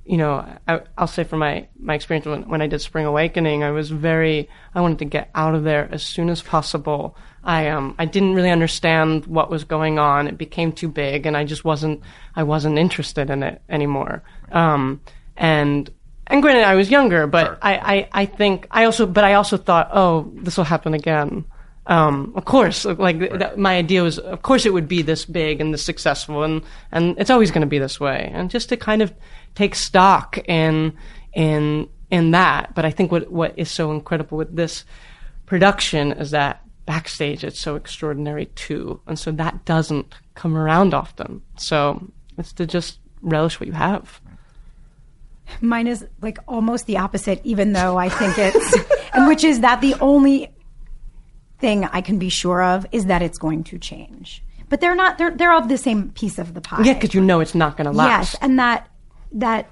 you 0.04 0.18
know, 0.18 0.46
I, 0.68 0.82
I'll 0.98 1.06
say 1.06 1.24
from 1.24 1.38
my, 1.38 1.68
my 1.78 1.94
experience 1.94 2.26
when, 2.26 2.48
when 2.48 2.60
I 2.60 2.66
did 2.66 2.80
Spring 2.80 3.06
Awakening, 3.06 3.64
I 3.64 3.70
was 3.70 3.90
very, 3.90 4.48
I 4.74 4.82
wanted 4.82 4.98
to 4.98 5.06
get 5.06 5.30
out 5.34 5.54
of 5.54 5.64
there 5.64 5.88
as 5.90 6.02
soon 6.02 6.28
as 6.28 6.42
possible. 6.42 7.16
I, 7.46 7.68
um, 7.68 7.94
I 7.98 8.04
didn't 8.04 8.34
really 8.34 8.50
understand 8.50 9.26
what 9.26 9.50
was 9.50 9.64
going 9.64 9.98
on. 9.98 10.26
It 10.26 10.36
became 10.36 10.72
too 10.72 10.88
big 10.88 11.26
and 11.26 11.36
I 11.36 11.44
just 11.44 11.64
wasn't, 11.64 12.02
I 12.34 12.42
wasn't 12.42 12.78
interested 12.78 13.30
in 13.30 13.42
it 13.42 13.62
anymore. 13.68 14.22
Um, 14.50 15.00
and, 15.36 15.88
and 16.26 16.42
granted, 16.42 16.64
I 16.64 16.74
was 16.74 16.90
younger, 16.90 17.26
but 17.28 17.58
I, 17.62 17.76
I, 17.76 18.08
I 18.22 18.26
think 18.26 18.66
I 18.70 18.84
also, 18.84 19.06
but 19.06 19.22
I 19.22 19.34
also 19.34 19.56
thought, 19.56 19.90
oh, 19.92 20.30
this 20.34 20.56
will 20.56 20.64
happen 20.64 20.92
again. 20.92 21.44
Um, 21.86 22.32
of 22.34 22.44
course, 22.44 22.84
like 22.84 23.20
that, 23.38 23.58
my 23.58 23.76
idea 23.76 24.02
was, 24.02 24.18
of 24.18 24.42
course, 24.42 24.66
it 24.66 24.72
would 24.72 24.88
be 24.88 25.02
this 25.02 25.24
big 25.24 25.60
and 25.60 25.72
this 25.72 25.84
successful, 25.84 26.42
and 26.42 26.62
and 26.90 27.16
it's 27.16 27.30
always 27.30 27.52
going 27.52 27.60
to 27.60 27.68
be 27.68 27.78
this 27.78 28.00
way. 28.00 28.28
And 28.34 28.50
just 28.50 28.70
to 28.70 28.76
kind 28.76 29.02
of 29.02 29.14
take 29.54 29.76
stock 29.76 30.36
in 30.48 30.94
in 31.32 31.88
in 32.10 32.32
that. 32.32 32.74
But 32.74 32.84
I 32.84 32.90
think 32.90 33.12
what 33.12 33.30
what 33.30 33.54
is 33.56 33.70
so 33.70 33.92
incredible 33.92 34.36
with 34.36 34.56
this 34.56 34.84
production 35.46 36.10
is 36.10 36.32
that 36.32 36.65
backstage 36.86 37.44
it's 37.44 37.60
so 37.60 37.74
extraordinary 37.74 38.46
too, 38.46 39.00
and 39.06 39.18
so 39.18 39.32
that 39.32 39.64
doesn't 39.64 40.14
come 40.34 40.56
around 40.56 40.94
often. 40.94 41.42
So 41.58 42.10
it's 42.38 42.52
to 42.54 42.66
just 42.66 42.98
relish 43.22 43.60
what 43.60 43.66
you 43.66 43.72
have. 43.72 44.20
Mine 45.60 45.86
is 45.86 46.06
like 46.22 46.38
almost 46.48 46.86
the 46.86 46.98
opposite, 46.98 47.40
even 47.44 47.72
though 47.72 47.96
I 47.96 48.08
think 48.08 48.34
it's, 48.38 48.76
and 49.12 49.28
which 49.28 49.44
is 49.44 49.60
that 49.60 49.80
the 49.80 49.94
only 50.00 50.52
thing 51.58 51.84
I 51.84 52.00
can 52.00 52.18
be 52.18 52.28
sure 52.28 52.62
of 52.62 52.86
is 52.92 53.06
that 53.06 53.22
it's 53.22 53.38
going 53.38 53.64
to 53.64 53.78
change. 53.78 54.42
But 54.68 54.80
they're 54.80 54.96
not. 54.96 55.18
They're 55.18 55.30
they're 55.30 55.54
of 55.56 55.68
the 55.68 55.78
same 55.78 56.10
piece 56.10 56.38
of 56.38 56.54
the 56.54 56.60
pie. 56.60 56.82
Yeah, 56.82 56.94
because 56.94 57.14
you 57.14 57.20
know 57.20 57.40
it's 57.40 57.54
not 57.54 57.76
going 57.76 57.84
to 57.84 57.92
last. 57.92 58.32
Yes, 58.32 58.42
and 58.42 58.58
that 58.58 58.88
that 59.32 59.68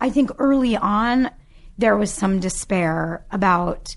I 0.00 0.10
think 0.10 0.30
early 0.38 0.76
on 0.76 1.30
there 1.78 1.96
was 1.96 2.12
some 2.12 2.40
despair 2.40 3.24
about. 3.30 3.96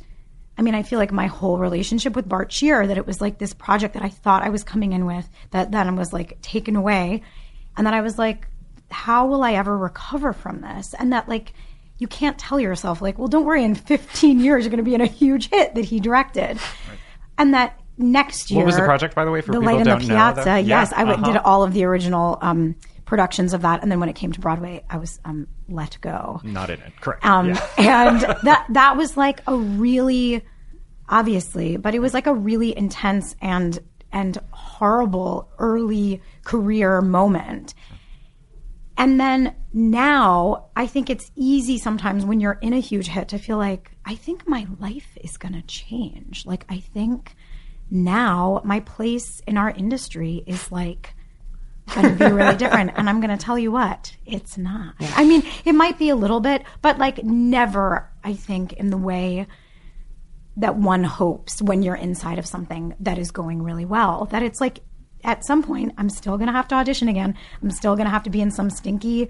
I 0.57 0.61
mean, 0.63 0.73
I 0.73 0.83
feel 0.83 0.97
like 0.97 1.11
my 1.11 1.27
whole 1.27 1.57
relationship 1.57 2.15
with 2.15 2.27
Bart 2.27 2.51
Sher 2.51 2.87
that 2.87 2.97
it 2.97 3.05
was 3.05 3.21
like 3.21 3.37
this 3.37 3.53
project 3.53 3.93
that 3.93 4.03
I 4.03 4.09
thought 4.09 4.43
I 4.43 4.49
was 4.49 4.63
coming 4.63 4.93
in 4.93 5.05
with 5.05 5.29
that 5.51 5.71
then 5.71 5.95
was 5.95 6.11
like 6.11 6.41
taken 6.41 6.75
away, 6.75 7.21
and 7.75 7.85
that 7.85 7.93
I 7.93 8.01
was 8.01 8.17
like, 8.17 8.47
how 8.89 9.27
will 9.27 9.43
I 9.43 9.53
ever 9.53 9.77
recover 9.77 10.33
from 10.33 10.61
this? 10.61 10.95
And 10.97 11.13
that 11.13 11.29
like 11.29 11.53
you 11.99 12.07
can't 12.07 12.37
tell 12.37 12.59
yourself 12.59 13.01
like, 13.01 13.17
well, 13.17 13.27
don't 13.27 13.45
worry, 13.45 13.63
in 13.63 13.75
15 13.75 14.39
years 14.39 14.63
you're 14.63 14.71
going 14.71 14.77
to 14.77 14.83
be 14.83 14.95
in 14.95 15.01
a 15.01 15.07
huge 15.07 15.49
hit 15.49 15.75
that 15.75 15.85
he 15.85 15.99
directed, 15.99 16.59
and 17.37 17.53
that 17.53 17.79
next 17.97 18.51
year 18.51 18.59
What 18.59 18.67
was 18.67 18.75
the 18.75 18.83
project, 18.83 19.15
by 19.15 19.25
the 19.25 19.31
way, 19.31 19.41
for 19.41 19.51
the 19.51 19.59
people 19.59 19.65
Light 19.65 19.77
in 19.81 19.83
the 19.83 19.89
don't 19.91 20.01
know, 20.01 20.07
Piazza? 20.07 20.41
though? 20.43 20.55
Yeah, 20.55 20.57
Yes, 20.57 20.93
I 20.93 21.03
uh-huh. 21.03 21.31
did 21.31 21.37
all 21.37 21.63
of 21.63 21.73
the 21.73 21.83
original 21.83 22.37
um, 22.41 22.75
productions 23.07 23.53
of 23.53 23.63
that, 23.63 23.81
and 23.81 23.91
then 23.91 23.99
when 23.99 24.09
it 24.09 24.15
came 24.15 24.31
to 24.33 24.39
Broadway, 24.39 24.83
I 24.89 24.97
was 24.97 25.19
um, 25.25 25.47
let 25.67 25.97
go. 26.01 26.39
Not 26.43 26.69
in 26.69 26.79
it. 26.79 26.93
Correct. 27.01 27.25
Um, 27.25 27.49
yeah. 27.49 27.63
and 28.09 28.21
that 28.43 28.67
that 28.69 28.97
was 28.97 29.17
like 29.17 29.41
a 29.47 29.55
really 29.55 30.43
obviously, 31.09 31.77
but 31.77 31.95
it 31.95 31.99
was 31.99 32.13
like 32.13 32.27
a 32.27 32.33
really 32.33 32.77
intense 32.77 33.35
and 33.41 33.79
and 34.11 34.37
horrible 34.51 35.49
early 35.57 36.21
career 36.43 37.01
moment. 37.01 37.73
And 38.99 39.19
then 39.19 39.55
now 39.73 40.69
I 40.75 40.87
think 40.87 41.09
it's 41.09 41.31
easy 41.35 41.77
sometimes 41.77 42.25
when 42.25 42.39
you're 42.39 42.57
in 42.61 42.73
a 42.73 42.79
huge 42.79 43.07
hit 43.07 43.29
to 43.29 43.37
feel 43.37 43.57
like 43.57 43.91
I 44.05 44.15
think 44.15 44.47
my 44.47 44.65
life 44.79 45.17
is 45.21 45.37
going 45.37 45.53
to 45.53 45.61
change. 45.61 46.45
Like 46.45 46.65
I 46.67 46.79
think 46.79 47.35
now 47.91 48.61
my 48.65 48.79
place 48.79 49.41
in 49.45 49.57
our 49.57 49.69
industry 49.69 50.43
is 50.47 50.71
like 50.71 51.13
going 51.93 52.17
to 52.17 52.25
be 52.25 52.31
really 52.31 52.55
different. 52.55 52.91
And 52.95 53.09
I'm 53.09 53.19
going 53.19 53.35
to 53.35 53.43
tell 53.43 53.57
you 53.57 53.71
what, 53.71 54.15
it's 54.25 54.57
not. 54.57 54.95
I 54.99 55.25
mean, 55.25 55.43
it 55.65 55.73
might 55.73 55.97
be 55.97 56.09
a 56.09 56.15
little 56.15 56.39
bit, 56.39 56.63
but 56.81 56.97
like 56.97 57.23
never, 57.23 58.09
I 58.23 58.33
think, 58.33 58.73
in 58.73 58.89
the 58.89 58.97
way 58.97 59.47
that 60.57 60.75
one 60.75 61.03
hopes 61.03 61.61
when 61.61 61.83
you're 61.83 61.95
inside 61.95 62.39
of 62.39 62.45
something 62.45 62.95
that 62.99 63.17
is 63.17 63.31
going 63.31 63.61
really 63.63 63.85
well. 63.85 64.25
That 64.25 64.43
it's 64.43 64.59
like 64.59 64.81
at 65.23 65.45
some 65.45 65.63
point, 65.63 65.93
I'm 65.97 66.09
still 66.09 66.37
going 66.37 66.47
to 66.47 66.53
have 66.53 66.67
to 66.69 66.75
audition 66.75 67.07
again. 67.07 67.35
I'm 67.61 67.71
still 67.71 67.95
going 67.95 68.05
to 68.05 68.11
have 68.11 68.23
to 68.23 68.29
be 68.29 68.41
in 68.41 68.51
some 68.51 68.69
stinky 68.69 69.29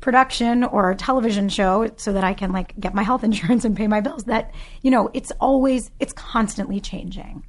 production 0.00 0.64
or 0.64 0.90
a 0.90 0.96
television 0.96 1.48
show 1.48 1.90
so 1.96 2.12
that 2.12 2.24
I 2.24 2.34
can 2.34 2.52
like 2.52 2.78
get 2.78 2.94
my 2.94 3.02
health 3.02 3.24
insurance 3.28 3.64
and 3.64 3.76
pay 3.76 3.86
my 3.86 4.00
bills. 4.00 4.24
That, 4.24 4.52
you 4.82 4.90
know, 4.90 5.10
it's 5.14 5.32
always, 5.40 5.90
it's 6.00 6.12
constantly 6.12 6.80
changing. 6.80 7.44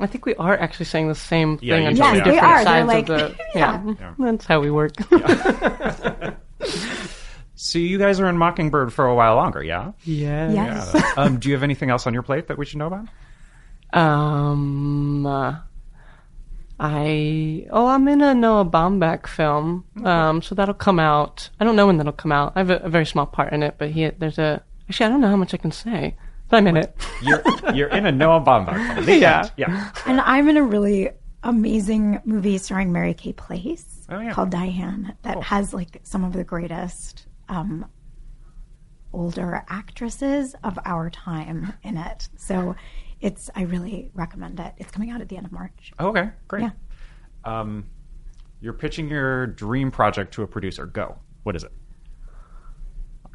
I 0.00 0.06
think 0.06 0.26
we 0.26 0.34
are 0.36 0.56
actually 0.58 0.86
saying 0.86 1.08
the 1.08 1.14
same 1.14 1.58
Yeah, 1.60 1.76
thing 1.76 1.82
you 1.82 1.88
on 1.88 1.96
totally 1.96 2.22
two. 2.22 2.30
Yes, 2.30 2.30
they 2.30 2.32
different 2.32 2.44
are. 2.44 2.64
They're 2.64 2.64
sides 2.64 2.88
like- 2.88 3.08
of 3.08 3.36
the. 3.36 3.44
Yeah, 3.54 3.94
that's 4.18 4.46
how 4.46 4.60
we 4.60 4.70
work. 4.70 4.92
So 7.62 7.78
you 7.78 7.98
guys 7.98 8.18
are 8.20 8.26
in 8.26 8.38
Mockingbird 8.38 8.90
for 8.90 9.04
a 9.06 9.14
while 9.14 9.36
longer, 9.36 9.62
yeah? 9.62 9.92
yeah. 10.04 10.50
Yes. 10.50 10.96
um, 11.18 11.38
do 11.38 11.50
you 11.50 11.54
have 11.54 11.62
anything 11.62 11.90
else 11.90 12.06
on 12.06 12.14
your 12.14 12.22
plate 12.22 12.48
that 12.48 12.56
we 12.56 12.64
should 12.64 12.78
know 12.78 12.86
about? 12.86 13.06
Um, 13.92 15.26
uh, 15.26 15.56
I 16.78 17.66
oh, 17.70 17.86
I'm 17.86 18.08
in 18.08 18.22
a 18.22 18.34
Noah 18.34 18.64
Baumbach 18.64 19.26
film. 19.26 19.84
Um, 20.02 20.40
so 20.40 20.54
that'll 20.54 20.72
come 20.72 20.98
out. 20.98 21.50
I 21.60 21.64
don't 21.64 21.76
know 21.76 21.86
when 21.86 21.98
that'll 21.98 22.14
come 22.14 22.32
out. 22.32 22.54
I 22.56 22.60
have 22.60 22.70
a, 22.70 22.76
a 22.78 22.88
very 22.88 23.04
small 23.04 23.26
part 23.26 23.52
in 23.52 23.62
it, 23.62 23.74
but 23.76 23.90
he 23.90 24.08
there's 24.08 24.38
a 24.38 24.62
actually 24.88 25.06
I 25.06 25.08
don't 25.10 25.20
know 25.20 25.28
how 25.28 25.36
much 25.36 25.52
I 25.52 25.58
can 25.58 25.70
say, 25.72 26.16
but 26.16 26.29
I'm 26.52 26.66
in 26.66 26.76
it. 26.76 26.96
You're 27.22 27.42
you're 27.74 27.88
in 27.88 28.06
a 28.06 28.12
Noah 28.12 28.40
Baumbach 28.40 28.94
film. 28.94 29.06
The 29.06 29.18
Yeah. 29.18 29.40
end. 29.42 29.52
Yeah. 29.56 29.90
And 30.06 30.20
I'm 30.20 30.48
in 30.48 30.56
a 30.56 30.62
really 30.62 31.10
amazing 31.42 32.20
movie 32.24 32.58
starring 32.58 32.92
Mary 32.92 33.14
Kay 33.14 33.32
Place 33.32 34.06
Oh, 34.10 34.18
yeah. 34.20 34.32
called 34.32 34.50
Diane 34.50 35.16
that 35.22 35.42
has 35.42 35.72
like 35.72 36.00
some 36.02 36.24
of 36.24 36.32
the 36.32 36.44
greatest 36.44 37.26
um, 37.48 37.86
older 39.12 39.64
actresses 39.68 40.54
of 40.64 40.78
our 40.84 41.10
time 41.10 41.72
in 41.82 41.96
it. 41.96 42.28
So 42.36 42.74
it's 43.20 43.50
I 43.54 43.62
really 43.62 44.10
recommend 44.14 44.60
it. 44.60 44.72
It's 44.78 44.90
coming 44.90 45.10
out 45.10 45.20
at 45.20 45.28
the 45.28 45.36
end 45.36 45.46
of 45.46 45.52
March. 45.52 45.92
Okay. 46.00 46.30
Great. 46.48 46.62
Yeah. 46.62 46.70
Um, 47.44 47.86
you're 48.60 48.72
pitching 48.74 49.08
your 49.08 49.46
dream 49.46 49.90
project 49.90 50.34
to 50.34 50.42
a 50.42 50.46
producer. 50.46 50.86
Go. 50.86 51.16
What 51.44 51.56
is 51.56 51.64
it? 51.64 51.72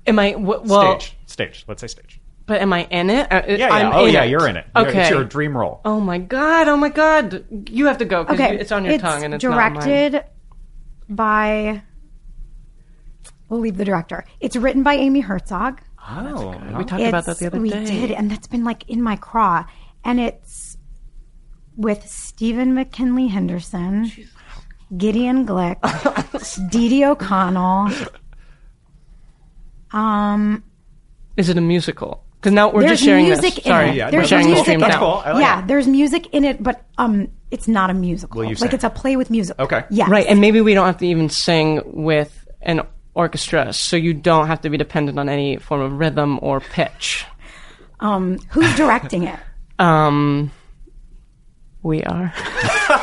Am 0.06 0.20
I 0.20 0.34
w- 0.34 0.62
well? 0.66 1.00
stage. 1.00 1.18
Stage. 1.26 1.66
Let's 1.68 1.82
say 1.82 1.88
stage. 1.88 2.22
But 2.48 2.62
am 2.62 2.72
I 2.74 2.84
in 2.92 3.10
it? 3.10 3.32
Uh, 3.32 3.42
Yeah. 3.48 3.56
Yeah. 3.58 3.70
I'm 3.74 3.94
oh, 3.94 4.06
in 4.06 4.14
yeah. 4.14 4.24
it. 4.24 4.30
You're 4.30 4.48
in 4.48 4.56
it. 4.58 4.68
You're- 4.76 4.90
Okay. 4.90 5.02
It's 5.02 5.10
your 5.10 5.24
dream 5.24 5.58
role. 5.58 5.82
Oh 5.84 6.00
my 6.00 6.20
god! 6.20 6.68
Oh 6.68 6.78
my 6.78 6.90
god! 6.90 7.44
You 7.70 7.88
have 7.88 7.98
to 8.00 8.06
go 8.06 8.24
because 8.24 8.40
Okay, 8.40 8.58
it's 8.60 8.72
on 8.72 8.86
your 8.86 8.94
it's 8.94 9.02
tongue 9.02 9.24
and 9.24 9.34
it's 9.34 9.44
not 9.44 9.56
mine. 9.56 9.74
directed 9.74 10.24
by. 11.10 11.82
We'll 13.50 13.60
leave 13.60 13.78
the 13.78 13.86
director. 13.86 14.26
It's 14.40 14.56
written 14.56 14.84
by 14.84 14.94
Amy 14.96 15.22
Herzog. 15.22 15.82
Oh. 16.08 16.52
We 16.78 16.84
talked 16.86 17.02
about 17.02 17.26
that 17.26 17.40
the 17.40 17.48
other 17.48 17.60
we 17.60 17.70
day. 17.70 17.80
We 17.80 17.86
did, 17.86 18.12
and 18.12 18.30
that's 18.30 18.48
been 18.48 18.64
like 18.64 18.88
in 18.90 19.02
my 19.02 19.16
craw. 19.16 19.66
And 20.04 20.20
it's 20.20 20.78
with 21.76 22.08
Stephen 22.08 22.74
McKinley 22.76 23.28
Henderson, 23.28 24.12
Gideon 24.96 25.48
Glick, 25.48 25.80
Dee 26.72 26.90
Dee 26.90 27.06
O'Connell. 27.06 27.90
Um, 29.92 30.64
Is 31.38 31.48
it 31.48 31.58
a 31.58 31.62
musical? 31.62 32.25
Because 32.46 32.54
now 32.54 32.72
we're 32.72 32.82
there's 32.82 32.92
just 32.92 33.04
sharing 33.04 33.26
music 33.26 33.56
this. 33.56 33.66
in 33.66 33.72
Sorry, 33.72 33.90
it. 33.90 33.96
Yeah, 33.96 34.06
we're 34.06 34.12
there's 34.12 34.30
sharing 34.30 34.46
the 34.46 34.50
music 34.50 34.64
stream 34.66 34.76
in 34.76 34.82
That's 34.82 34.94
it. 34.94 35.00
now. 35.00 35.00
cool. 35.00 35.22
I 35.26 35.32
like 35.32 35.42
yeah, 35.42 35.60
it. 35.64 35.68
there's 35.68 35.88
music 35.88 36.28
in 36.32 36.44
it, 36.46 36.62
but 36.62 36.86
um, 37.00 37.28
it's 37.50 37.68
not 37.68 37.90
a 37.90 37.94
musical. 37.96 38.38
Will 38.38 38.46
you 38.46 38.50
like 38.52 38.60
sing? 38.60 38.70
it's 38.74 38.84
a 38.84 38.90
play 38.92 39.16
with 39.16 39.32
music. 39.32 39.58
Okay. 39.58 39.84
Yeah. 39.90 40.06
Right, 40.08 40.28
and 40.28 40.40
maybe 40.40 40.62
we 40.62 40.76
don't 40.76 40.86
have 40.86 41.00
to 41.00 41.08
even 41.08 41.30
sing 41.30 41.82
with 41.86 42.48
an 42.62 42.82
orchestra, 43.16 43.74
so 43.74 43.96
you 43.96 44.14
don't 44.14 44.46
have 44.46 44.62
to 44.62 44.70
be 44.70 44.78
dependent 44.78 45.18
on 45.18 45.28
any 45.28 45.58
form 45.58 45.82
of 45.82 45.94
rhythm 45.94 46.38
or 46.44 46.60
pitch. 46.60 47.26
Um, 48.00 48.38
who's 48.50 48.76
directing 48.76 49.24
it? 49.24 49.40
Um, 49.80 50.52
we 51.84 52.02
are. 52.04 52.34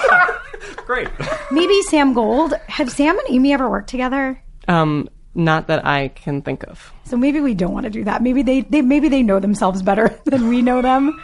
Great. 0.86 1.08
Maybe 1.50 1.82
Sam 1.82 2.14
Gold. 2.14 2.54
Have 2.68 2.90
Sam 2.90 3.18
and 3.18 3.28
Amy 3.28 3.52
ever 3.52 3.68
worked 3.68 3.90
together? 3.90 4.42
Um, 4.68 5.10
not 5.34 5.68
that 5.68 5.86
I 5.86 6.08
can 6.08 6.42
think 6.42 6.64
of. 6.64 6.92
So 7.04 7.16
maybe 7.16 7.40
we 7.40 7.54
don't 7.54 7.72
want 7.72 7.84
to 7.84 7.90
do 7.90 8.04
that. 8.04 8.22
Maybe 8.22 8.42
they, 8.42 8.60
they 8.62 8.82
maybe 8.82 9.08
they 9.08 9.22
know 9.22 9.40
themselves 9.40 9.82
better 9.82 10.18
than 10.24 10.48
we 10.48 10.62
know 10.62 10.82
them. 10.82 11.20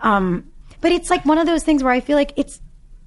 Um, 0.00 0.50
but 0.80 0.92
it's 0.92 1.10
like 1.10 1.24
one 1.24 1.38
of 1.38 1.46
those 1.46 1.64
things 1.64 1.82
where 1.82 1.92
I 1.92 2.00
feel 2.00 2.16
like 2.16 2.32
it's 2.36 2.60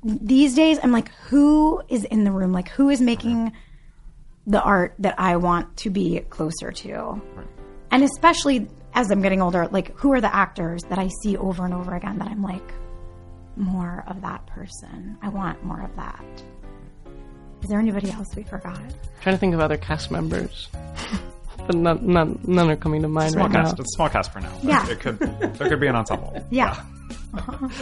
these 0.04 0.56
days. 0.56 0.80
I'm 0.82 0.92
like, 0.92 1.10
who 1.30 1.82
is 1.90 2.04
in 2.04 2.24
the 2.24 2.32
room? 2.32 2.52
Like, 2.52 2.70
who 2.70 2.90
is 2.90 3.02
making 3.02 3.54
the 4.46 4.62
art 4.62 4.96
that 5.00 5.16
I 5.20 5.38
want 5.38 5.78
to 5.78 5.90
be 5.90 6.20
closer 6.30 6.72
to? 6.72 7.22
And 7.92 8.04
especially 8.04 8.68
as 8.94 9.10
I'm 9.12 9.22
getting 9.22 9.42
older, 9.42 9.68
like, 9.68 9.96
who 9.98 10.12
are 10.14 10.22
the 10.22 10.34
actors 10.34 10.84
that 10.84 11.00
I 11.00 11.10
see 11.22 11.38
over 11.38 11.66
and 11.66 11.74
over 11.74 11.96
again 11.96 12.20
that 12.20 12.28
I'm 12.28 12.44
like, 12.44 12.74
more 13.56 14.04
of 14.08 14.22
that 14.22 14.46
person. 14.48 15.18
I 15.22 15.30
want 15.30 15.64
more 15.64 15.82
of 15.82 15.96
that. 15.96 16.44
Is 17.62 17.69
there 17.69 17.80
anybody 17.80 18.10
else 18.12 18.28
we 18.36 18.43
forgot? 18.43 18.80
trying 19.21 19.36
to 19.36 19.39
think 19.39 19.54
of 19.54 19.60
other 19.60 19.78
cast 19.78 20.10
members, 20.12 20.67
but 21.58 21.76
none, 21.76 22.06
none, 22.06 22.39
none 22.45 22.69
are 22.71 22.76
coming 22.76 23.02
to 23.04 23.08
mind 23.08 23.34
Small 23.34 23.45
right 23.47 23.54
cast. 23.54 23.78
now. 23.78 23.82
It's 23.84 23.93
a 23.93 23.95
small 23.95 24.10
cast 24.10 24.34
for 24.34 24.39
now. 24.39 24.52
Yeah. 24.63 24.88
It 24.89 25.00
could. 25.00 25.19
There 25.19 25.69
could 25.69 25.80
be 25.80 25.88
an 25.88 25.95
ensemble. 25.95 26.45
Yeah. 26.50 26.82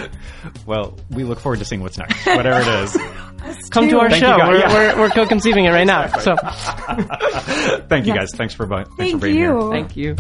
Well, 0.66 0.98
we 1.10 1.24
look 1.24 1.40
forward 1.40 1.58
to 1.60 1.66
seeing 1.66 1.82
what's 1.82 1.98
next, 1.98 2.26
whatever 2.28 2.60
it 2.62 2.84
is. 2.84 3.70
Come 3.72 3.90
to 3.90 4.00
our 4.00 4.10
Thank 4.10 4.24
show. 4.24 4.38
we're, 4.38 4.58
Yeah. 4.60 4.74
we're, 4.96 5.00
we're 5.02 5.10
co-conceiving 5.10 5.66
it 5.66 5.70
right 5.70 5.88
now. 5.88 6.08
So 6.20 6.36
Thank 7.88 8.06
you, 8.06 8.14
Yes. 8.14 8.32
guys. 8.32 8.32
Thanks 8.36 8.54
for, 8.54 8.66
bu- 8.68 8.84
thanks 8.84 8.90
for 8.90 8.96
Thank 8.98 9.22
being 9.22 9.36
you. 9.38 9.60
here. 9.60 9.72
thank 9.72 9.96
you. 9.98 10.16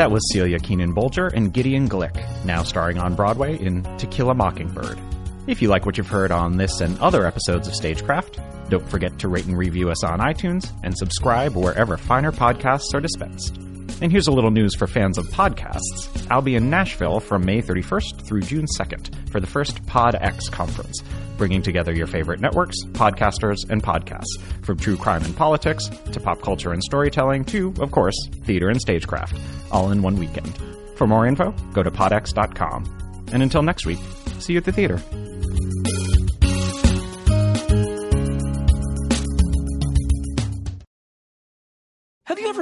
That 0.00 0.10
was 0.10 0.32
Celia 0.32 0.58
Keenan 0.58 0.94
Bolger 0.94 1.30
and 1.30 1.52
Gideon 1.52 1.86
Glick, 1.86 2.16
now 2.46 2.62
starring 2.62 2.96
on 2.96 3.14
Broadway 3.14 3.58
in 3.58 3.82
To 3.98 4.06
Kill 4.06 4.30
a 4.30 4.34
Mockingbird. 4.34 4.98
If 5.46 5.60
you 5.60 5.68
like 5.68 5.84
what 5.84 5.98
you've 5.98 6.08
heard 6.08 6.32
on 6.32 6.56
this 6.56 6.80
and 6.80 6.98
other 7.00 7.26
episodes 7.26 7.68
of 7.68 7.74
Stagecraft, 7.74 8.40
don't 8.70 8.88
forget 8.88 9.18
to 9.18 9.28
rate 9.28 9.44
and 9.44 9.58
review 9.58 9.90
us 9.90 10.02
on 10.02 10.20
iTunes 10.20 10.72
and 10.84 10.96
subscribe 10.96 11.54
wherever 11.54 11.98
finer 11.98 12.32
podcasts 12.32 12.94
are 12.94 13.00
dispensed. 13.00 13.58
And 14.02 14.10
here's 14.10 14.28
a 14.28 14.32
little 14.32 14.50
news 14.50 14.74
for 14.74 14.86
fans 14.86 15.18
of 15.18 15.26
podcasts. 15.26 16.26
I'll 16.30 16.40
be 16.40 16.54
in 16.54 16.70
Nashville 16.70 17.20
from 17.20 17.44
May 17.44 17.60
31st 17.60 18.22
through 18.22 18.40
June 18.42 18.64
2nd 18.78 19.30
for 19.30 19.40
the 19.40 19.46
first 19.46 19.84
PodX 19.84 20.50
conference, 20.50 21.02
bringing 21.36 21.60
together 21.60 21.92
your 21.92 22.06
favorite 22.06 22.40
networks, 22.40 22.76
podcasters, 22.92 23.58
and 23.68 23.82
podcasts, 23.82 24.40
from 24.62 24.78
true 24.78 24.96
crime 24.96 25.22
and 25.22 25.36
politics 25.36 25.88
to 26.12 26.20
pop 26.20 26.40
culture 26.40 26.72
and 26.72 26.82
storytelling 26.82 27.44
to, 27.44 27.74
of 27.78 27.90
course, 27.90 28.16
theater 28.44 28.70
and 28.70 28.80
stagecraft, 28.80 29.38
all 29.70 29.90
in 29.90 30.00
one 30.00 30.16
weekend. 30.16 30.56
For 30.96 31.06
more 31.06 31.26
info, 31.26 31.52
go 31.74 31.82
to 31.82 31.90
podx.com. 31.90 33.26
And 33.32 33.42
until 33.42 33.62
next 33.62 33.84
week, 33.84 34.00
see 34.38 34.54
you 34.54 34.58
at 34.58 34.64
the 34.64 34.72
theater. 34.72 35.00